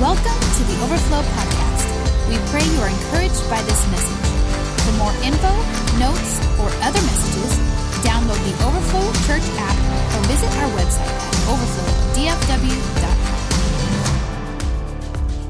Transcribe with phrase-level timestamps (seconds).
[0.00, 1.90] Welcome to the Overflow Podcast.
[2.30, 4.30] We pray you are encouraged by this message.
[4.86, 5.50] For more info,
[5.98, 7.58] notes, or other messages,
[8.06, 9.74] download the Overflow Church app
[10.14, 13.27] or visit our website at overflowdfw.com.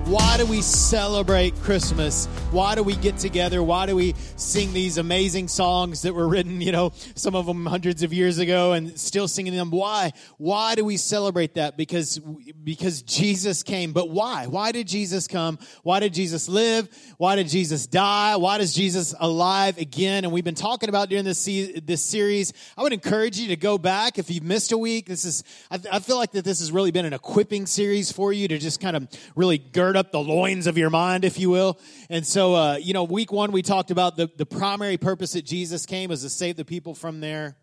[0.08, 2.24] Why do we celebrate Christmas?
[2.50, 3.62] Why do we get together?
[3.62, 7.66] Why do we sing these amazing songs that were written, you know, some of them
[7.66, 9.70] hundreds of years ago and still singing them?
[9.70, 10.14] Why?
[10.38, 11.76] Why do we celebrate that?
[11.76, 12.20] Because
[12.64, 13.92] because Jesus came.
[13.92, 14.46] But why?
[14.46, 15.58] Why did Jesus come?
[15.82, 16.88] Why did Jesus live?
[17.18, 18.36] Why did Jesus die?
[18.36, 20.24] Why does Jesus alive again?
[20.24, 22.54] And we've been talking about during this this series.
[22.78, 25.04] I would encourage you to go back if you've missed a week.
[25.04, 28.32] This is I, I feel like that this has really been an equipping series for
[28.32, 31.50] you to just kind of really gird up the loins of your mind, if you
[31.50, 31.78] will.
[32.08, 35.44] And so, uh, you know, week one, we talked about the, the primary purpose that
[35.44, 37.56] Jesus came was to save the people from their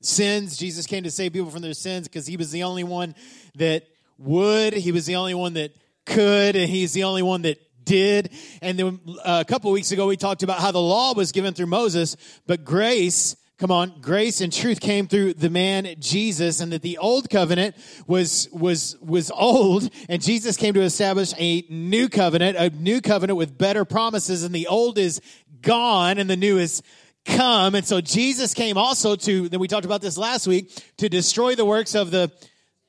[0.00, 0.56] sins.
[0.56, 3.14] Jesus came to save people from their sins because he was the only one
[3.54, 3.84] that
[4.18, 5.76] would, he was the only one that
[6.06, 8.30] could, and he's the only one that did.
[8.62, 11.54] And then uh, a couple weeks ago, we talked about how the law was given
[11.54, 12.16] through Moses,
[12.46, 16.98] but grace Come on, grace and truth came through the man Jesus and that the
[16.98, 17.74] old covenant
[18.06, 23.38] was was was old and Jesus came to establish a new covenant, a new covenant
[23.38, 25.22] with better promises and the old is
[25.62, 26.82] gone and the new is
[27.24, 27.74] come.
[27.74, 31.54] And so Jesus came also to then we talked about this last week to destroy
[31.54, 32.30] the works of the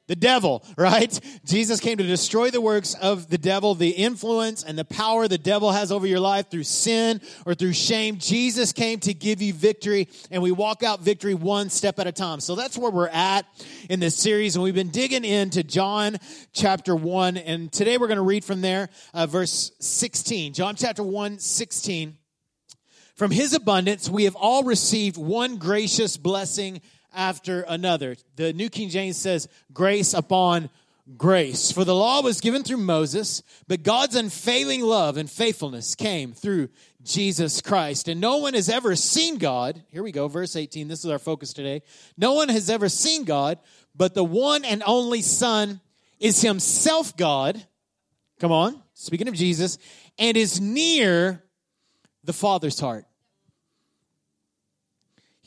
[0.08, 1.20] the devil, right?
[1.46, 5.38] Jesus came to destroy the works of the devil, the influence and the power the
[5.38, 8.18] devil has over your life through sin or through shame.
[8.18, 12.12] Jesus came to give you victory, and we walk out victory one step at a
[12.12, 12.40] time.
[12.40, 13.46] So that's where we're at
[13.90, 16.18] in this series, and we've been digging into John
[16.54, 20.54] chapter 1, and today we're going to read from there, uh, verse 16.
[20.54, 22.18] John chapter 1, 16.
[23.16, 26.82] From his abundance, we have all received one gracious blessing
[27.14, 28.16] after another.
[28.36, 30.70] The New King James says, grace upon
[31.16, 31.72] grace.
[31.72, 36.70] For the law was given through Moses, but God's unfailing love and faithfulness came through
[37.04, 38.08] Jesus Christ.
[38.08, 39.82] And no one has ever seen God.
[39.90, 40.88] Here we go, verse 18.
[40.88, 41.82] This is our focus today.
[42.18, 43.60] No one has ever seen God,
[43.96, 45.80] but the one and only Son
[46.20, 47.64] is himself God.
[48.40, 49.78] Come on, speaking of Jesus,
[50.20, 51.44] and is near
[52.24, 53.06] the Father's heart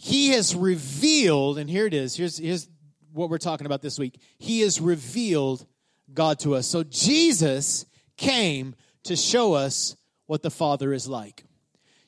[0.03, 2.17] he has revealed, and here it is.
[2.17, 2.67] Here's, here's
[3.13, 4.19] what we're talking about this week.
[4.39, 5.67] He has revealed
[6.15, 6.67] God to us.
[6.67, 7.85] So Jesus
[8.17, 8.75] came
[9.05, 9.95] to show us
[10.25, 11.45] what the Father is like.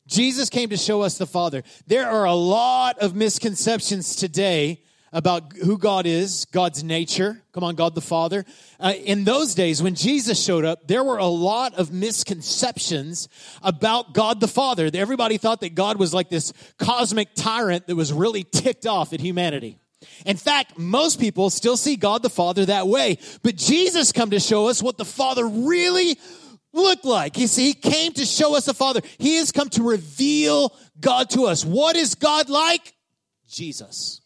[0.06, 1.64] Jesus came to show us the Father.
[1.86, 4.80] There are a lot of misconceptions today
[5.12, 7.42] about who God is, God's nature.
[7.52, 8.44] Come on, God the Father.
[8.80, 13.28] Uh, in those days, when Jesus showed up, there were a lot of misconceptions
[13.62, 14.90] about God the Father.
[14.92, 19.20] Everybody thought that God was like this cosmic tyrant that was really ticked off at
[19.20, 19.78] humanity.
[20.24, 23.18] In fact, most people still see God the Father that way.
[23.42, 26.18] But Jesus come to show us what the Father really
[26.72, 27.36] looked like.
[27.36, 29.02] You see, he came to show us the Father.
[29.18, 31.64] He has come to reveal God to us.
[31.64, 32.94] What is God like?
[33.46, 34.21] Jesus.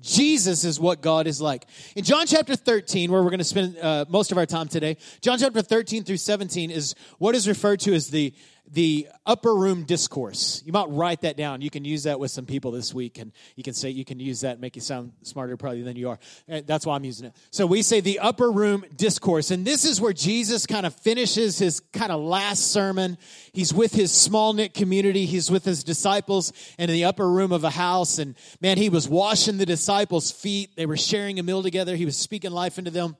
[0.00, 1.66] Jesus is what God is like.
[1.96, 4.96] In John chapter 13, where we're going to spend uh, most of our time today,
[5.20, 8.32] John chapter 13 through 17 is what is referred to as the
[8.72, 10.62] the upper room discourse.
[10.64, 11.60] You might write that down.
[11.60, 14.20] You can use that with some people this week, and you can say you can
[14.20, 16.18] use that, make you sound smarter probably than you are.
[16.50, 17.36] Uh, that's why I'm using it.
[17.50, 21.58] So we say the upper room discourse, and this is where Jesus kind of finishes
[21.58, 23.18] his kind of last sermon.
[23.52, 25.26] He's with his small knit community.
[25.26, 28.88] He's with his disciples and in the upper room of a house, and man, he
[28.88, 30.76] was washing the disciples' feet.
[30.76, 31.96] They were sharing a meal together.
[31.96, 33.16] He was speaking life into them.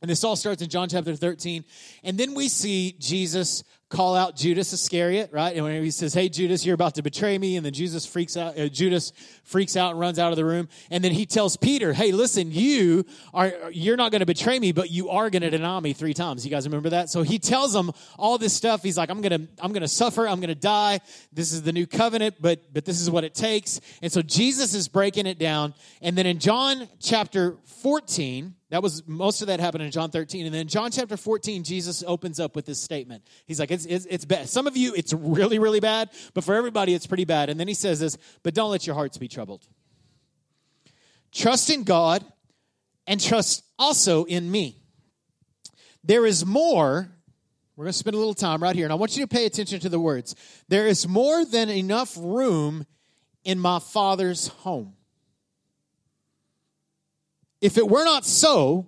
[0.00, 1.64] And this all starts in John chapter 13.
[2.04, 5.54] And then we see Jesus call out Judas Iscariot, right?
[5.56, 8.36] And when he says, "Hey Judas, you're about to betray me," and then Jesus freaks
[8.36, 8.58] out.
[8.58, 9.12] Uh, Judas
[9.44, 10.68] freaks out and runs out of the room.
[10.90, 14.72] And then he tells Peter, "Hey, listen, you are you're not going to betray me,
[14.72, 17.08] but you are going to deny me three times." You guys remember that?
[17.08, 18.82] So he tells him all this stuff.
[18.82, 20.28] He's like, "I'm to I'm to suffer.
[20.28, 21.00] I'm to die.
[21.32, 24.74] This is the new covenant, but but this is what it takes." And so Jesus
[24.74, 25.74] is breaking it down.
[26.02, 30.44] And then in John chapter 14, that was most of that happened in John 13.
[30.44, 33.22] And then John chapter 14, Jesus opens up with this statement.
[33.46, 34.48] He's like, it's, it's, it's bad.
[34.48, 37.50] Some of you, it's really, really bad, but for everybody, it's pretty bad.
[37.50, 39.66] And then he says this, but don't let your hearts be troubled.
[41.32, 42.24] Trust in God
[43.06, 44.76] and trust also in me.
[46.02, 47.08] There is more.
[47.76, 49.46] We're going to spend a little time right here, and I want you to pay
[49.46, 50.34] attention to the words.
[50.68, 52.86] There is more than enough room
[53.44, 54.94] in my Father's home.
[57.60, 58.86] If it were not so,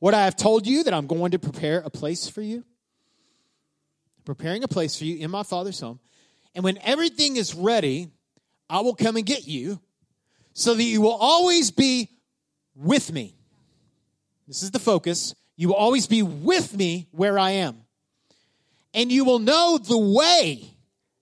[0.00, 2.64] would I have told you that I'm going to prepare a place for you?
[4.28, 5.98] Preparing a place for you in my Father's home.
[6.54, 8.10] And when everything is ready,
[8.68, 9.80] I will come and get you
[10.52, 12.10] so that you will always be
[12.74, 13.34] with me.
[14.46, 15.34] This is the focus.
[15.56, 17.78] You will always be with me where I am.
[18.92, 20.74] And you will know the way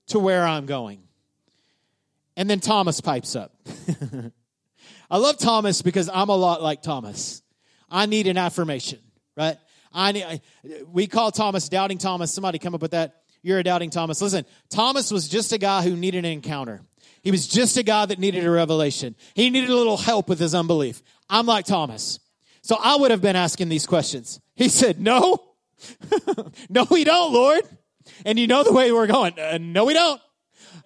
[0.09, 0.99] to where I'm going.
[2.37, 3.55] And then Thomas pipes up.
[5.13, 7.41] I love Thomas because I'm a lot like Thomas.
[7.89, 8.99] I need an affirmation,
[9.37, 9.59] right?
[9.97, 10.43] I need,
[10.93, 12.33] we call Thomas doubting Thomas.
[12.33, 13.23] Somebody come up with that.
[13.43, 14.21] You're a doubting Thomas.
[14.21, 16.83] Listen, Thomas was just a guy who needed an encounter.
[17.23, 19.17] He was just a guy that needed a revelation.
[19.35, 21.03] He needed a little help with his unbelief.
[21.31, 22.21] I'm like Thomas.
[22.61, 24.39] So I would have been asking these questions.
[24.55, 25.39] He said, No,
[26.69, 27.63] no, we don't, Lord.
[28.25, 29.39] And you know the way we're going.
[29.39, 30.21] Uh, no, we don't.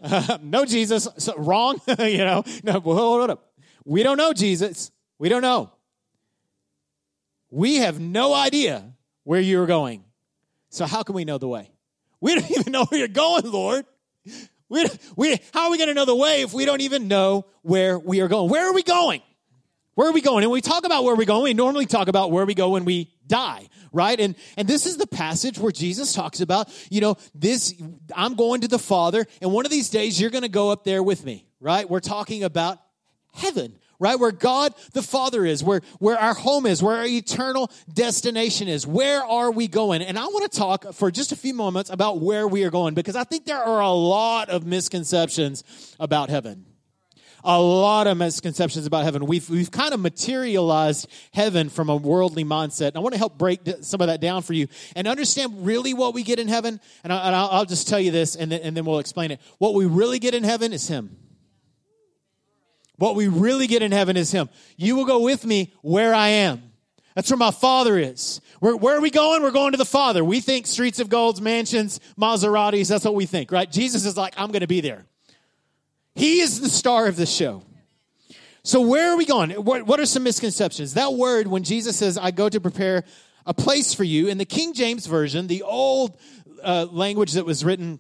[0.01, 1.09] Uh, no, Jesus.
[1.19, 1.81] So, wrong.
[1.99, 3.53] you know, no, hold up.
[3.85, 4.91] We don't know Jesus.
[5.19, 5.73] We don't know.
[7.51, 8.90] We have no idea
[9.31, 10.03] where you're going.
[10.71, 11.71] So how can we know the way?
[12.21, 13.87] We don't even know where you're going, Lord.
[14.69, 17.47] We, we, how are we going to know the way if we don't even know
[17.63, 18.51] where we are going?
[18.51, 19.23] Where are we going?
[19.95, 20.43] Where are we going?
[20.43, 21.45] And we talk about where we're going.
[21.45, 24.19] We normally talk about where we go when we die, right?
[24.19, 27.73] And, and this is the passage where Jesus talks about, you know, this,
[28.17, 30.83] I'm going to the Father, and one of these days you're going to go up
[30.83, 31.89] there with me, right?
[31.89, 32.81] We're talking about
[33.33, 34.19] heaven, right?
[34.19, 38.85] Where God the Father is, where, where our home is, where our eternal destination is.
[38.87, 40.03] Where are we going?
[40.03, 42.95] And I want to talk for just a few moments about where we are going
[42.95, 46.67] because I think there are a lot of misconceptions about heaven
[47.45, 49.27] a lot of misconceptions about heaven.
[49.27, 52.89] We've, we've kind of materialized heaven from a worldly mindset.
[52.89, 55.95] And I want to help break some of that down for you and understand really
[55.95, 56.81] what we get in heaven.
[57.05, 59.41] And, I, will just tell you this and then, and then we'll explain it.
[59.59, 61.17] What we really get in heaven is Him.
[63.01, 64.51] What we really get in heaven is Him.
[64.77, 66.63] You will go with me where I am.
[67.15, 68.43] That's where my Father is.
[68.59, 69.43] Where, where are we going?
[69.43, 70.23] We're going to the Father.
[70.23, 72.91] We think streets of golds, mansions, Maseratis.
[72.91, 73.73] That's what we think, right?
[73.73, 75.07] Jesus is like, I'm going to be there.
[76.15, 77.63] He is the star of the show.
[78.65, 79.53] So where are we going?
[79.53, 80.93] What, what are some misconceptions?
[80.93, 83.05] That word, when Jesus says, I go to prepare
[83.47, 86.19] a place for you, in the King James Version, the old
[86.63, 87.99] uh, language that was written,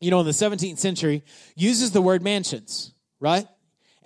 [0.00, 1.22] you know, in the 17th century,
[1.54, 3.46] uses the word mansions, right?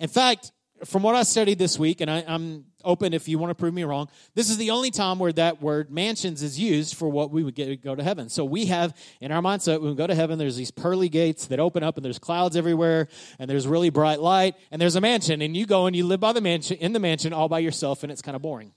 [0.03, 0.51] In fact,
[0.83, 3.73] from what I studied this week, and I, am open if you want to prove
[3.73, 7.31] me wrong, this is the only time where that word mansions is used for what
[7.31, 8.27] we would get go to heaven.
[8.27, 11.47] So we have in our mindset when we go to heaven, there's these pearly gates
[11.47, 13.07] that open up, and there's clouds everywhere,
[13.39, 16.19] and there's really bright light, and there's a mansion, and you go and you live
[16.19, 18.73] by the mansion in the mansion all by yourself, and it's kind of boring.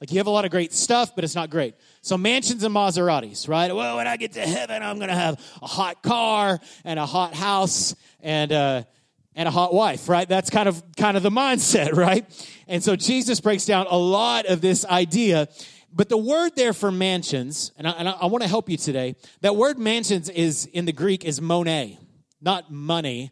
[0.00, 1.74] Like you have a lot of great stuff, but it's not great.
[2.00, 3.74] So mansions and Maseratis, right?
[3.74, 7.34] Well, when I get to heaven, I'm to have a hot car and a hot
[7.34, 8.84] house and uh,
[9.34, 10.28] and a hot wife, right?
[10.28, 12.24] That's kind of kind of the mindset, right?
[12.68, 15.48] And so Jesus breaks down a lot of this idea.
[15.92, 19.14] But the word there for mansions, and I, and I want to help you today.
[19.42, 21.98] That word mansions is in the Greek is monet,
[22.40, 23.30] not money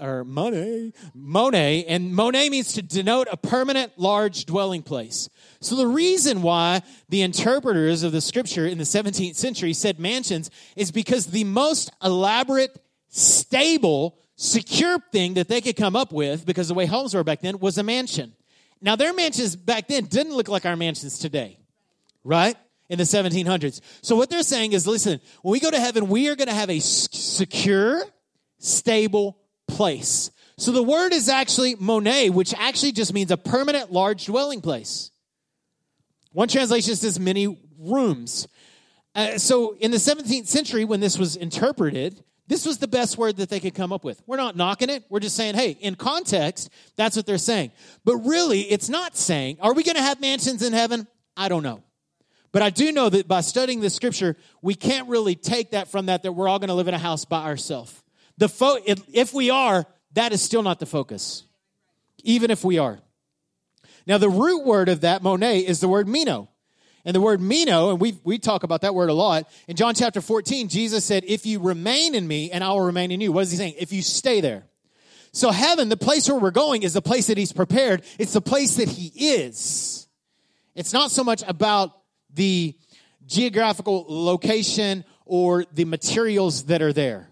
[0.00, 5.28] or money, monet, and monet means to denote a permanent, large dwelling place.
[5.60, 10.50] So the reason why the interpreters of the scripture in the 17th century said mansions
[10.76, 12.76] is because the most elaborate,
[13.08, 17.40] stable, secure thing that they could come up with, because the way homes were back
[17.40, 18.34] then, was a mansion.
[18.80, 21.58] Now, their mansions back then didn't look like our mansions today,
[22.22, 22.56] right?
[22.90, 23.80] In the 1700s.
[24.02, 26.54] So, what they're saying is listen, when we go to heaven, we are going to
[26.54, 28.02] have a secure,
[28.58, 29.38] stable
[29.68, 30.30] place.
[30.58, 35.10] So, the word is actually monet, which actually just means a permanent, large dwelling place.
[36.32, 38.48] One translation says many rooms.
[39.14, 43.38] Uh, so, in the 17th century, when this was interpreted, this was the best word
[43.38, 44.22] that they could come up with.
[44.26, 45.04] We're not knocking it.
[45.08, 47.72] We're just saying, hey, in context, that's what they're saying.
[48.04, 51.06] But really, it's not saying, are we going to have mansions in heaven?
[51.36, 51.82] I don't know.
[52.52, 56.06] But I do know that by studying the scripture, we can't really take that from
[56.06, 58.02] that, that we're all going to live in a house by ourselves.
[58.36, 61.44] The fo- if we are, that is still not the focus,
[62.22, 63.00] even if we are.
[64.06, 66.48] Now, the root word of that, monet, is the word meno.
[67.04, 69.48] And the word meno, and we we talk about that word a lot.
[69.68, 73.10] In John chapter 14, Jesus said, If you remain in me and I will remain
[73.10, 73.30] in you.
[73.30, 73.74] What is he saying?
[73.78, 74.64] If you stay there.
[75.32, 78.02] So heaven, the place where we're going, is the place that he's prepared.
[78.18, 80.06] It's the place that he is.
[80.74, 81.90] It's not so much about
[82.32, 82.74] the
[83.26, 87.28] geographical location or the materials that are there.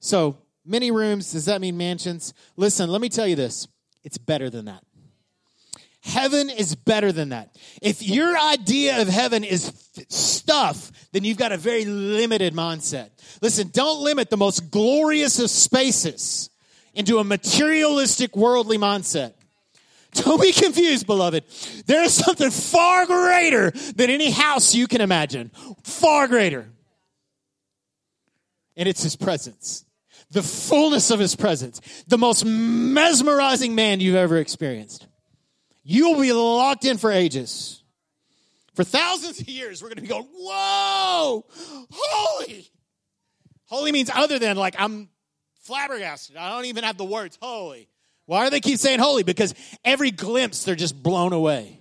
[0.00, 2.34] So, many rooms, does that mean mansions?
[2.56, 3.66] Listen, let me tell you this.
[4.04, 4.84] It's better than that.
[6.08, 7.54] Heaven is better than that.
[7.82, 9.70] If your idea of heaven is
[10.08, 13.10] stuff, then you've got a very limited mindset.
[13.42, 16.48] Listen, don't limit the most glorious of spaces
[16.94, 19.34] into a materialistic worldly mindset.
[20.14, 21.44] Don't be confused, beloved.
[21.84, 25.50] There is something far greater than any house you can imagine.
[25.84, 26.70] Far greater.
[28.78, 29.84] And it's His presence.
[30.30, 31.82] The fullness of His presence.
[32.06, 35.06] The most mesmerizing man you've ever experienced.
[35.90, 37.82] You will be locked in for ages.
[38.74, 41.46] For thousands of years, we're going to be going, whoa,
[41.90, 42.70] holy.
[43.64, 45.08] Holy means other than like I'm
[45.62, 46.36] flabbergasted.
[46.36, 47.88] I don't even have the words holy.
[48.26, 49.22] Why do they keep saying holy?
[49.22, 51.80] Because every glimpse, they're just blown away.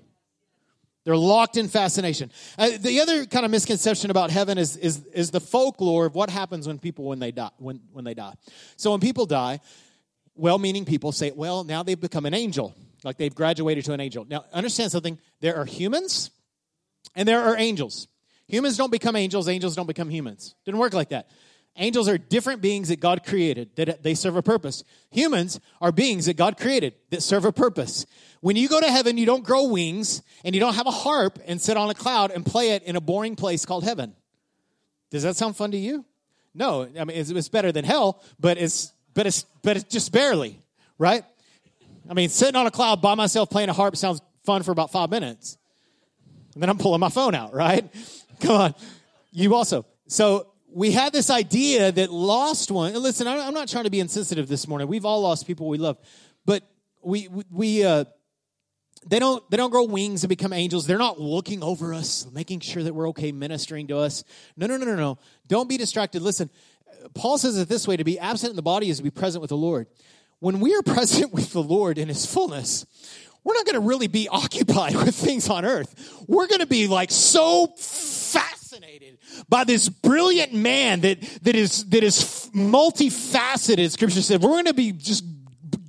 [1.03, 2.31] They're locked in fascination.
[2.57, 6.29] Uh, the other kind of misconception about heaven is, is, is the folklore of what
[6.29, 8.35] happens when people when they die when, when they die.
[8.77, 9.59] So when people die,
[10.35, 12.73] well-meaning people say, well, now they've become an angel,
[13.07, 14.25] like they've graduated to an angel.
[14.29, 16.29] Now understand something: there are humans
[17.15, 18.07] and there are angels.
[18.47, 20.55] Humans don't become angels, angels don't become humans.
[20.65, 21.29] Didn't work like that.
[21.79, 24.83] Angels are different beings that God created, that they serve a purpose.
[25.11, 28.05] Humans are beings that God created that serve a purpose.
[28.41, 31.39] When you go to heaven, you don't grow wings and you don't have a harp
[31.45, 34.15] and sit on a cloud and play it in a boring place called heaven.
[35.11, 36.03] Does that sound fun to you?
[36.55, 40.11] No, I mean it's, it's better than hell, but it's but it's but it's just
[40.11, 40.59] barely,
[40.97, 41.23] right?
[42.09, 44.91] I mean, sitting on a cloud by myself playing a harp sounds fun for about
[44.91, 45.57] five minutes.
[46.53, 47.85] And then I'm pulling my phone out, right?
[48.39, 48.75] Come on.
[49.31, 49.85] You also.
[50.07, 52.93] So we had this idea that lost one.
[52.93, 54.87] And listen, I'm not trying to be insensitive this morning.
[54.87, 55.97] We've all lost people we love,
[56.45, 56.63] but
[57.03, 58.05] we we uh,
[59.05, 60.87] they don't they don't grow wings and become angels.
[60.87, 64.23] They're not looking over us, making sure that we're okay, ministering to us.
[64.55, 65.17] No, no, no, no, no.
[65.47, 66.21] Don't be distracted.
[66.21, 66.49] Listen,
[67.13, 69.41] Paul says it this way: to be absent in the body is to be present
[69.41, 69.87] with the Lord.
[70.39, 72.85] When we are present with the Lord in His fullness,
[73.43, 76.23] we're not going to really be occupied with things on earth.
[76.27, 82.03] We're going to be like so fascinated by this brilliant man that, that is, that
[82.03, 84.41] is multifaceted, scripture said.
[84.41, 85.23] We're going to be just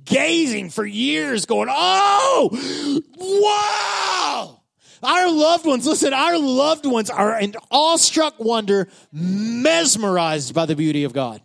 [0.05, 4.61] gazing for years going, oh, wow.
[5.01, 11.05] Our loved ones, listen, our loved ones are in awestruck wonder, mesmerized by the beauty
[11.05, 11.41] of God.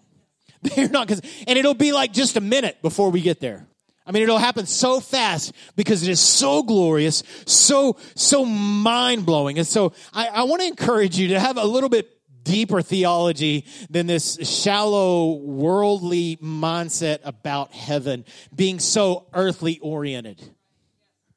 [0.75, 3.67] They're not, and it'll be like just a minute before we get there.
[4.07, 9.59] I mean, it'll happen so fast because it is so glorious, so, so mind blowing.
[9.59, 12.11] And so I, I want to encourage you to have a little bit
[12.43, 20.43] deeper theology than this shallow, worldly mindset about heaven being so earthly oriented.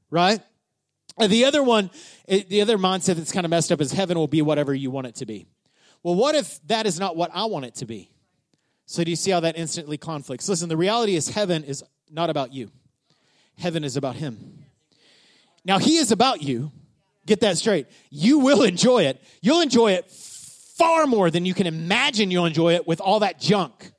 [0.10, 0.41] Right?
[1.19, 1.89] The other one,
[2.27, 5.07] the other mindset that's kind of messed up is heaven will be whatever you want
[5.07, 5.48] it to be.
[6.03, 8.12] Well, what if that is not what I want it to be?
[8.88, 10.48] So do you see how that instantly conflicts?
[10.48, 12.72] Listen, the reality is heaven is not about you.
[13.58, 14.63] Heaven is about him.
[15.65, 16.72] Now he is about you.
[17.25, 17.88] Get that straight.
[18.10, 19.22] You will enjoy it.
[19.41, 23.41] You'll enjoy it far more than you can imagine you'll enjoy it with all that
[23.41, 23.91] junk.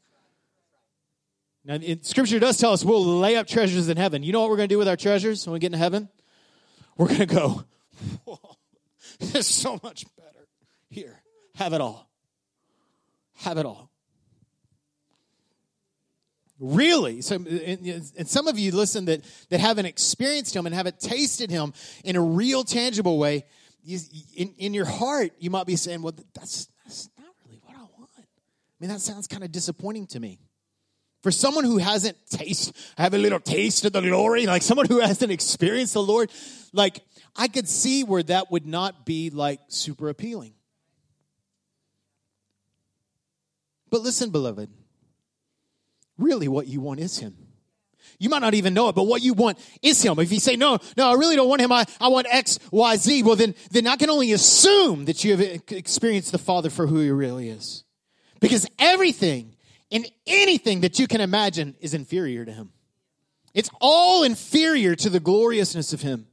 [1.66, 4.23] Now, it, scripture does tell us we'll lay up treasures in heaven.
[4.23, 6.09] You know what we're going to do with our treasures when we get into heaven?
[6.97, 7.64] We're going to go,
[9.21, 10.49] is so much better.
[10.88, 11.21] Here,
[11.57, 12.09] have it all.
[13.35, 13.90] Have it all.
[16.60, 17.20] Really?
[17.22, 21.72] So, and some of you listen that, that haven't experienced him and haven't tasted him
[22.04, 23.44] in a real, tangible way
[23.88, 27.80] in, in your heart, you might be saying, well, that's, that's not really what I
[27.98, 28.10] want.
[28.18, 28.22] I
[28.80, 30.40] mean, that sounds kind of disappointing to me.
[31.22, 35.00] For someone who hasn't tasted, have a little taste of the glory, like someone who
[35.00, 36.30] hasn't experienced the Lord,
[36.72, 37.00] like
[37.34, 40.54] I could see where that would not be like super appealing.
[43.90, 44.70] But listen, beloved,
[46.18, 47.37] really what you want is Him.
[48.18, 50.18] You might not even know it, but what you want is him.
[50.18, 51.70] If you say, no, no, I really don't want him.
[51.70, 53.22] I, I want X, Y, Z.
[53.22, 56.98] Well, then, then I can only assume that you have experienced the Father for who
[56.98, 57.84] he really is.
[58.40, 59.54] Because everything
[59.92, 62.70] and anything that you can imagine is inferior to him.
[63.54, 66.26] It's all inferior to the gloriousness of him.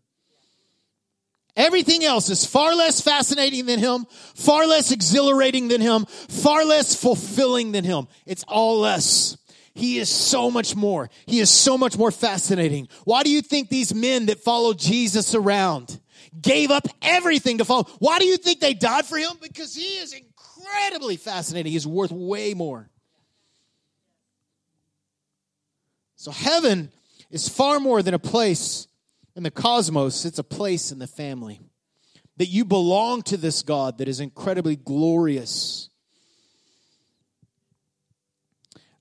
[1.55, 6.95] Everything else is far less fascinating than him, far less exhilarating than him, far less
[6.95, 8.07] fulfilling than him.
[8.25, 9.37] It's all less.
[9.75, 11.09] He is so much more.
[11.25, 12.87] He is so much more fascinating.
[13.03, 15.99] Why do you think these men that followed Jesus around
[16.41, 17.83] gave up everything to follow?
[17.99, 19.31] Why do you think they died for him?
[19.41, 21.73] Because he is incredibly fascinating.
[21.73, 22.89] He's worth way more.
[26.15, 26.89] So heaven
[27.29, 28.87] is far more than a place
[29.35, 31.59] in the cosmos, it's a place in the family.
[32.37, 35.89] That you belong to this God that is incredibly glorious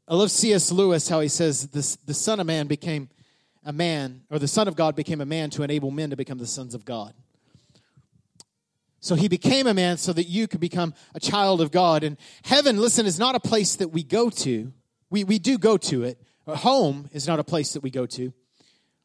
[0.07, 0.71] I love C.S.
[0.71, 3.09] Lewis, how he says this, the Son of Man became
[3.65, 6.39] a man, or the Son of God became a man to enable men to become
[6.39, 7.15] the sons of God.
[9.01, 12.05] So he became a man so that you could become a child of God.
[12.05, 14.73] And heaven, listen, is not a place that we go to.
[15.11, 16.19] We, we do go to it.
[16.47, 18.33] Home is not a place that we go to.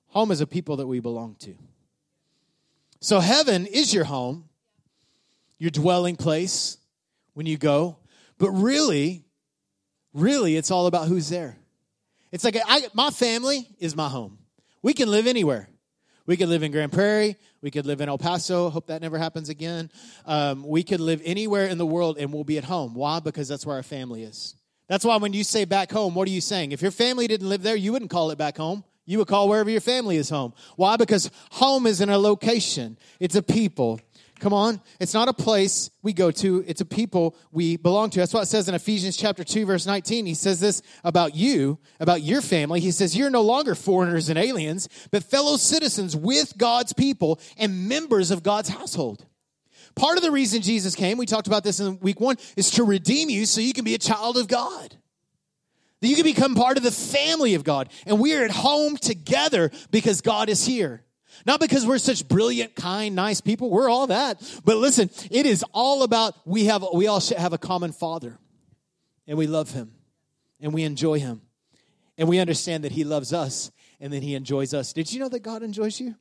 [0.10, 1.53] Home is a people that we belong to.
[3.01, 4.50] So heaven is your home,
[5.58, 6.77] your dwelling place
[7.34, 7.98] when you go.
[8.38, 9.25] But really,
[10.13, 11.58] really it's all about who's there.
[12.32, 14.38] It's like I, my family is my home.
[14.82, 15.70] We can live anywhere.
[16.25, 17.36] We could live in Grand Prairie.
[17.62, 18.70] We could live in El Paso.
[18.70, 19.89] Hope that never happens again.
[20.25, 22.94] Um, we could live anywhere in the world and we'll be at home.
[22.94, 23.20] Why?
[23.20, 24.56] Because that's where our family is.
[24.88, 26.72] That's why when you say back home, what are you saying?
[26.72, 28.84] If your family didn't live there, you wouldn't call it back home.
[29.06, 30.54] You would call wherever your family is home.
[30.75, 30.98] Why?
[30.98, 34.00] Because home isn't a location, it's a people.
[34.39, 34.81] Come on.
[35.00, 38.19] It's not a place we go to, it's a people we belong to.
[38.19, 40.25] That's what it says in Ephesians chapter 2, verse 19.
[40.25, 42.79] He says this about you, about your family.
[42.79, 47.89] He says, You're no longer foreigners and aliens, but fellow citizens with God's people and
[47.89, 49.25] members of God's household.
[49.96, 52.84] Part of the reason Jesus came, we talked about this in week one, is to
[52.84, 54.96] redeem you so you can be a child of God.
[56.01, 57.89] That you can become part of the family of God.
[58.05, 61.03] And we are at home together because God is here.
[61.46, 63.69] Not because we're such brilliant, kind, nice people.
[63.69, 64.41] We're all that.
[64.65, 68.38] But listen, it is all about we have we all have a common father.
[69.27, 69.91] And we love him.
[70.60, 71.41] And we enjoy him.
[72.17, 74.93] And we understand that he loves us and then he enjoys us.
[74.93, 76.15] Did you know that God enjoys you?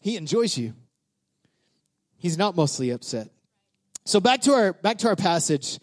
[0.00, 0.74] He enjoys you.
[2.16, 3.30] He's not mostly upset.
[4.04, 5.78] So back to our back to our passage.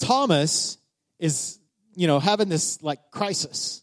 [0.00, 0.78] Thomas
[1.18, 1.58] is,
[1.94, 3.82] you know, having this like crisis.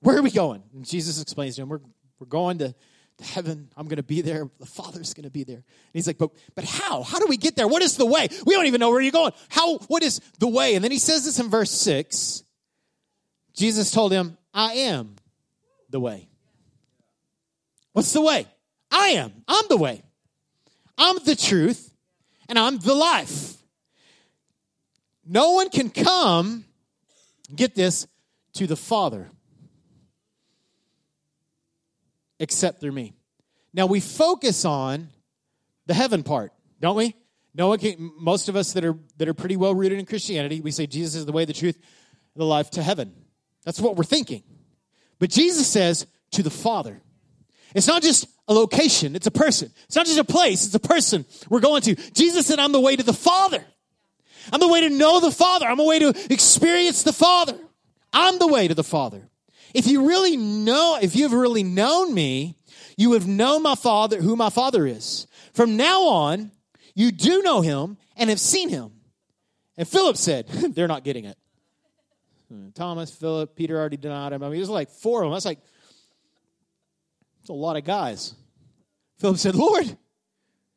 [0.00, 0.62] Where are we going?
[0.74, 1.80] And Jesus explains to him, we're
[2.22, 2.72] we're going to,
[3.18, 3.68] to heaven.
[3.76, 4.48] I'm going to be there.
[4.60, 5.56] The Father's going to be there.
[5.56, 7.02] And he's like, but, but how?
[7.02, 7.66] How do we get there?
[7.66, 8.28] What is the way?
[8.46, 9.32] We don't even know where you're going.
[9.48, 10.76] How, what is the way?
[10.76, 12.44] And then he says this in verse six.
[13.54, 15.16] Jesus told him, I am
[15.90, 16.28] the way.
[17.92, 18.46] What's the way?
[18.92, 19.32] I am.
[19.48, 20.04] I'm the way.
[20.96, 21.92] I'm the truth
[22.48, 23.56] and I'm the life.
[25.26, 26.66] No one can come,
[27.54, 28.06] get this,
[28.54, 29.28] to the Father
[32.42, 33.14] except through me.
[33.72, 35.08] Now we focus on
[35.86, 37.14] the heaven part, don't we?
[37.54, 40.60] No one can, most of us that are that are pretty well rooted in Christianity,
[40.60, 41.78] we say Jesus is the way, the truth,
[42.34, 43.14] the life to heaven.
[43.64, 44.42] That's what we're thinking.
[45.18, 47.00] But Jesus says to the Father.
[47.74, 49.70] It's not just a location, it's a person.
[49.84, 51.94] It's not just a place, it's a person we're going to.
[52.12, 53.64] Jesus said, I'm the way to the Father.
[54.52, 55.66] I'm the way to know the Father.
[55.66, 57.56] I'm the way to experience the Father.
[58.12, 59.28] I'm the way to the Father.
[59.74, 62.58] If you really know, if you've really known me,
[62.96, 65.26] you have known my father, who my father is.
[65.54, 66.52] From now on,
[66.94, 68.92] you do know him and have seen him.
[69.76, 71.38] And Philip said, they're not getting it.
[72.48, 74.42] Hmm, Thomas, Philip, Peter already denied him.
[74.42, 75.32] I mean, there's like four of them.
[75.32, 75.60] That's like,
[77.40, 78.34] it's a lot of guys.
[79.18, 79.96] Philip said, Lord,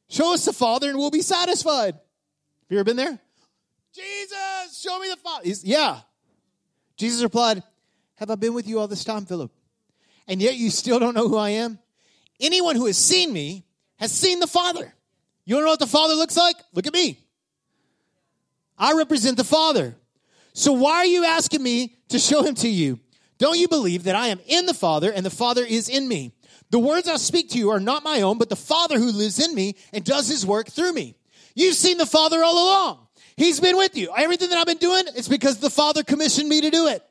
[0.10, 1.96] show us the Father and we'll be satisfied.
[1.96, 3.20] Have you ever been there?
[3.94, 5.44] Jesus, show me the Father.
[5.46, 6.00] He's, yeah.
[6.98, 7.62] Jesus replied,
[8.16, 9.52] have I been with you all this time, Philip?
[10.28, 11.80] And yet you still don't know who I am?
[12.40, 13.66] Anyone who has seen me
[13.98, 14.94] has seen the Father.
[15.46, 16.56] You don't know what the Father looks like?
[16.74, 17.20] Look at me.
[18.78, 19.96] I represent the Father.
[20.54, 23.00] So why are you asking me to show him to you?
[23.38, 26.34] Don't you believe that I am in the Father and the Father is in me?
[26.72, 29.40] The words I speak to you are not my own, but the Father who lives
[29.40, 31.16] in me and does his work through me.
[31.54, 33.08] You've seen the Father all along.
[33.38, 34.12] He's been with you.
[34.18, 37.05] Everything that I've been doing, it's because the Father commissioned me to do it.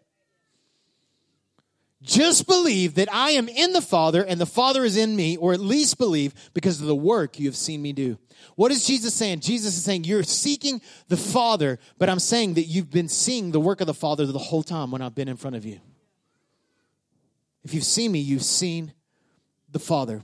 [2.05, 5.55] Just believe that I am in the Father and the Father is in me, or
[5.55, 8.19] at least believe because of the work you have seen me do.
[8.57, 9.41] What is Jesus saying?
[9.41, 13.61] Jesus is saying, You're seeking the Father, but I'm saying that you've been seeing the
[13.61, 15.81] work of the Father the whole time when I've been in front of you.
[17.65, 18.93] If you've seen me, you've seen
[19.73, 20.23] the Father.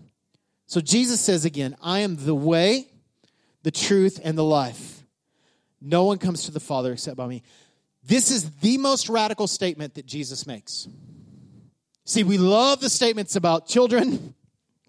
[0.66, 2.88] So Jesus says again, I am the way,
[3.62, 5.02] the truth, and the life.
[5.80, 7.42] No one comes to the Father except by me.
[8.04, 10.86] This is the most radical statement that Jesus makes.
[12.10, 14.34] See, we love the statements about children.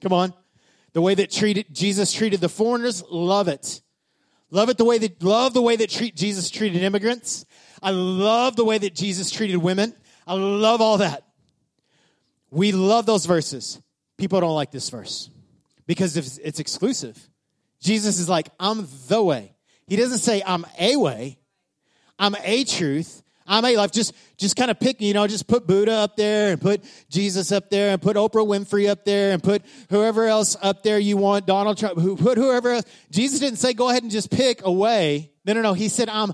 [0.01, 0.33] Come on.
[0.93, 3.83] The way that treated Jesus treated the foreigners, love it.
[4.49, 7.45] Love it the way that love the way that treat, Jesus treated immigrants.
[7.79, 9.93] I love the way that Jesus treated women.
[10.25, 11.27] I love all that.
[12.49, 13.79] We love those verses.
[14.17, 15.29] People don't like this verse
[15.85, 17.29] because it's, it's exclusive.
[17.81, 19.53] Jesus is like, I'm the way.
[19.85, 21.37] He doesn't say I'm a way.
[22.17, 23.20] I'm a truth.
[23.47, 26.51] I may like just just kind of pick, you know, just put Buddha up there
[26.51, 30.55] and put Jesus up there and put Oprah Winfrey up there and put whoever else
[30.61, 32.85] up there you want, Donald Trump, who put whoever else.
[33.09, 35.31] Jesus didn't say go ahead and just pick a way.
[35.45, 35.73] No, no, no.
[35.73, 36.33] He said I'm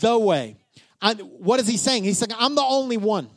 [0.00, 0.56] the way.
[1.00, 2.04] I, what is he saying?
[2.04, 3.28] He's saying I'm the only one.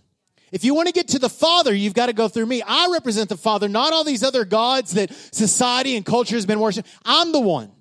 [0.52, 2.62] If you want to get to the Father, you've got to go through me.
[2.62, 6.60] I represent the Father, not all these other gods that society and culture has been
[6.60, 6.90] worshiping.
[7.04, 7.72] I'm the one,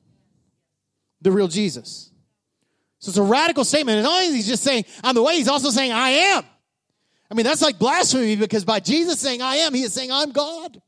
[1.20, 2.10] the real Jesus.
[3.04, 3.98] So it's a radical statement.
[3.98, 6.42] And not only is he just saying, I'm the way, he's also saying, I am.
[7.30, 10.32] I mean, that's like blasphemy because by Jesus saying, I am, he is saying, I'm
[10.32, 10.80] God.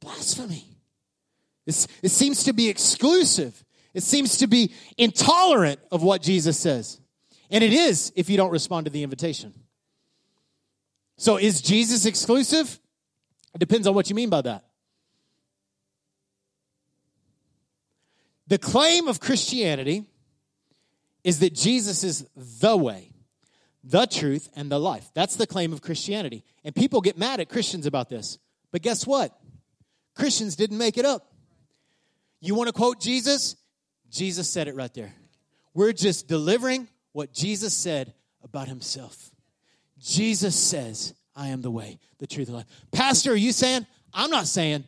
[0.00, 0.64] Blasphemy.
[1.66, 3.62] It's, it seems to be exclusive.
[3.92, 6.98] It seems to be intolerant of what Jesus says.
[7.50, 9.52] And it is if you don't respond to the invitation.
[11.18, 12.80] So is Jesus exclusive?
[13.54, 14.64] It depends on what you mean by that.
[18.50, 20.06] The claim of Christianity
[21.22, 23.12] is that Jesus is the way,
[23.84, 25.08] the truth, and the life.
[25.14, 26.42] That's the claim of Christianity.
[26.64, 28.38] And people get mad at Christians about this.
[28.72, 29.38] But guess what?
[30.16, 31.32] Christians didn't make it up.
[32.40, 33.54] You want to quote Jesus?
[34.10, 35.14] Jesus said it right there.
[35.72, 39.30] We're just delivering what Jesus said about himself.
[40.00, 42.84] Jesus says, I am the way, the truth, and the life.
[42.90, 43.86] Pastor, are you saying?
[44.12, 44.82] I'm not saying.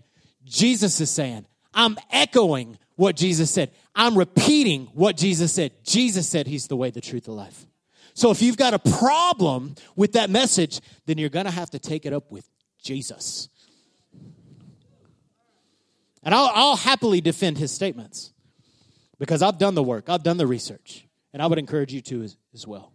[0.45, 1.47] Jesus is saying.
[1.73, 3.71] I'm echoing what Jesus said.
[3.95, 5.73] I'm repeating what Jesus said.
[5.85, 7.67] Jesus said he's the way, the truth, the life.
[8.15, 11.79] So if you've got a problem with that message, then you're going to have to
[11.79, 12.49] take it up with
[12.83, 13.49] Jesus.
[16.23, 18.33] And I'll, I'll happily defend his statements
[19.19, 22.23] because I've done the work, I've done the research, and I would encourage you to
[22.23, 22.93] as, as well.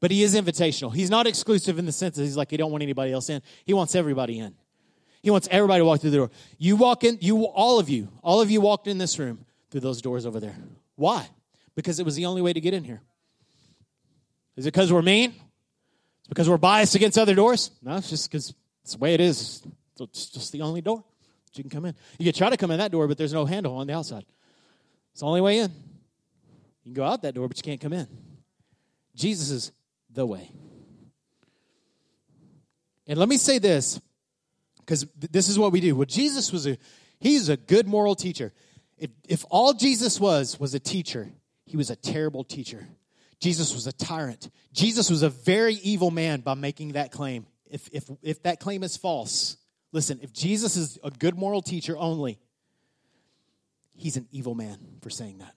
[0.00, 0.94] But he is invitational.
[0.94, 3.40] He's not exclusive in the sense that he's like, he don't want anybody else in.
[3.64, 4.54] He wants everybody in.
[5.24, 6.30] He wants everybody to walk through the door.
[6.58, 9.80] You walk in, you all of you, all of you walked in this room through
[9.80, 10.54] those doors over there.
[10.96, 11.26] Why?
[11.74, 13.00] Because it was the only way to get in here.
[14.56, 15.30] Is it because we're mean?
[15.30, 17.70] It's because we're biased against other doors?
[17.82, 19.62] No, it's just because it's the way it is.
[19.98, 21.02] It's just the only door
[21.54, 21.94] you can come in.
[22.18, 24.26] You can try to come in that door, but there's no handle on the outside.
[25.12, 25.70] It's the only way in.
[26.82, 28.06] You can go out that door, but you can't come in.
[29.14, 29.72] Jesus is
[30.12, 30.50] the way.
[33.06, 33.98] And let me say this,
[34.84, 35.96] because this is what we do.
[35.96, 36.76] Well, Jesus was a
[37.18, 38.52] he's a good moral teacher.
[38.98, 41.30] If if all Jesus was was a teacher,
[41.64, 42.86] he was a terrible teacher.
[43.40, 44.50] Jesus was a tyrant.
[44.72, 47.46] Jesus was a very evil man by making that claim.
[47.70, 49.56] If if if that claim is false,
[49.92, 52.38] listen, if Jesus is a good moral teacher only,
[53.96, 55.54] he's an evil man for saying that.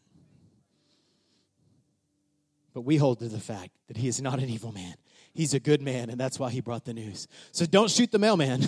[2.74, 4.94] But we hold to the fact that he is not an evil man.
[5.38, 7.28] He's a good man, and that's why he brought the news.
[7.52, 8.66] So don't shoot the mailman.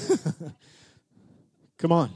[1.79, 2.12] Come on.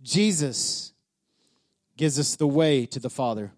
[0.00, 0.94] Jesus
[1.98, 3.52] gives us the way to the Father.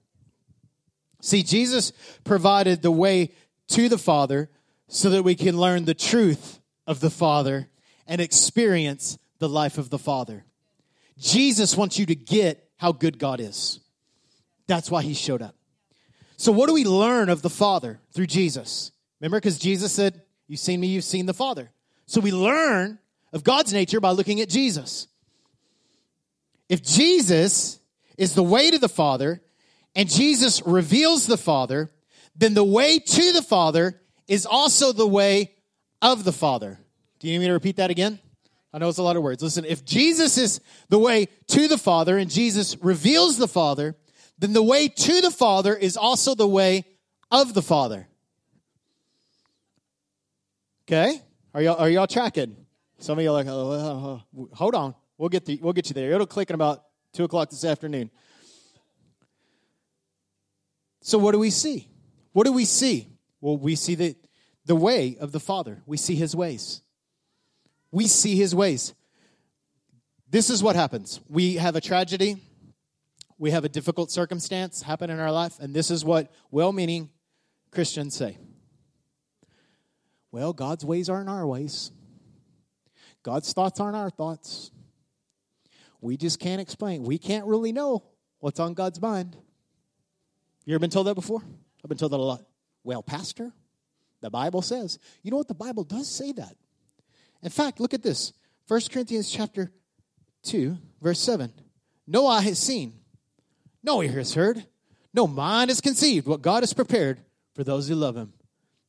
[1.20, 1.92] See, Jesus
[2.24, 3.30] provided the way
[3.68, 4.50] to the Father
[4.88, 7.68] so that we can learn the truth of the Father
[8.08, 10.44] and experience the life of the Father.
[11.16, 13.78] Jesus wants you to get how good God is.
[14.66, 15.54] That's why he showed up.
[16.40, 18.92] So, what do we learn of the Father through Jesus?
[19.20, 21.70] Remember, because Jesus said, You've seen me, you've seen the Father.
[22.06, 22.98] So, we learn
[23.34, 25.06] of God's nature by looking at Jesus.
[26.70, 27.78] If Jesus
[28.16, 29.42] is the way to the Father
[29.94, 31.90] and Jesus reveals the Father,
[32.34, 35.52] then the way to the Father is also the way
[36.00, 36.78] of the Father.
[37.18, 38.18] Do you need me to repeat that again?
[38.72, 39.42] I know it's a lot of words.
[39.42, 43.94] Listen, if Jesus is the way to the Father and Jesus reveals the Father,
[44.40, 46.86] then the way to the Father is also the way
[47.30, 48.08] of the Father.
[50.84, 51.20] Okay?
[51.54, 52.56] Are y'all, are y'all tracking?
[52.98, 54.94] Some of you are like, oh, oh, oh, oh, hold on.
[55.18, 56.12] We'll get, the, we'll get you there.
[56.12, 58.10] It'll click in about 2 o'clock this afternoon.
[61.02, 61.88] So, what do we see?
[62.32, 63.08] What do we see?
[63.40, 64.16] Well, we see the,
[64.64, 65.82] the way of the Father.
[65.86, 66.82] We see his ways.
[67.90, 68.94] We see his ways.
[70.30, 71.20] This is what happens.
[71.28, 72.36] We have a tragedy
[73.40, 77.08] we have a difficult circumstance happen in our life, and this is what well meaning
[77.72, 78.38] Christians say
[80.30, 81.90] Well, God's ways aren't our ways,
[83.24, 84.70] God's thoughts aren't our thoughts.
[86.02, 87.02] We just can't explain.
[87.02, 88.04] We can't really know
[88.38, 89.36] what's on God's mind.
[90.64, 91.42] You ever been told that before?
[91.84, 92.42] I've been told that a lot.
[92.84, 93.52] Well, Pastor,
[94.22, 94.98] the Bible says.
[95.22, 95.48] You know what?
[95.48, 96.56] The Bible does say that.
[97.42, 98.32] In fact, look at this
[98.68, 99.70] 1 Corinthians chapter
[100.44, 101.52] 2, verse 7.
[102.06, 102.99] No eye has seen,
[103.82, 104.64] no ear has heard.
[105.12, 107.20] No mind has conceived what God has prepared
[107.54, 108.32] for those who love him.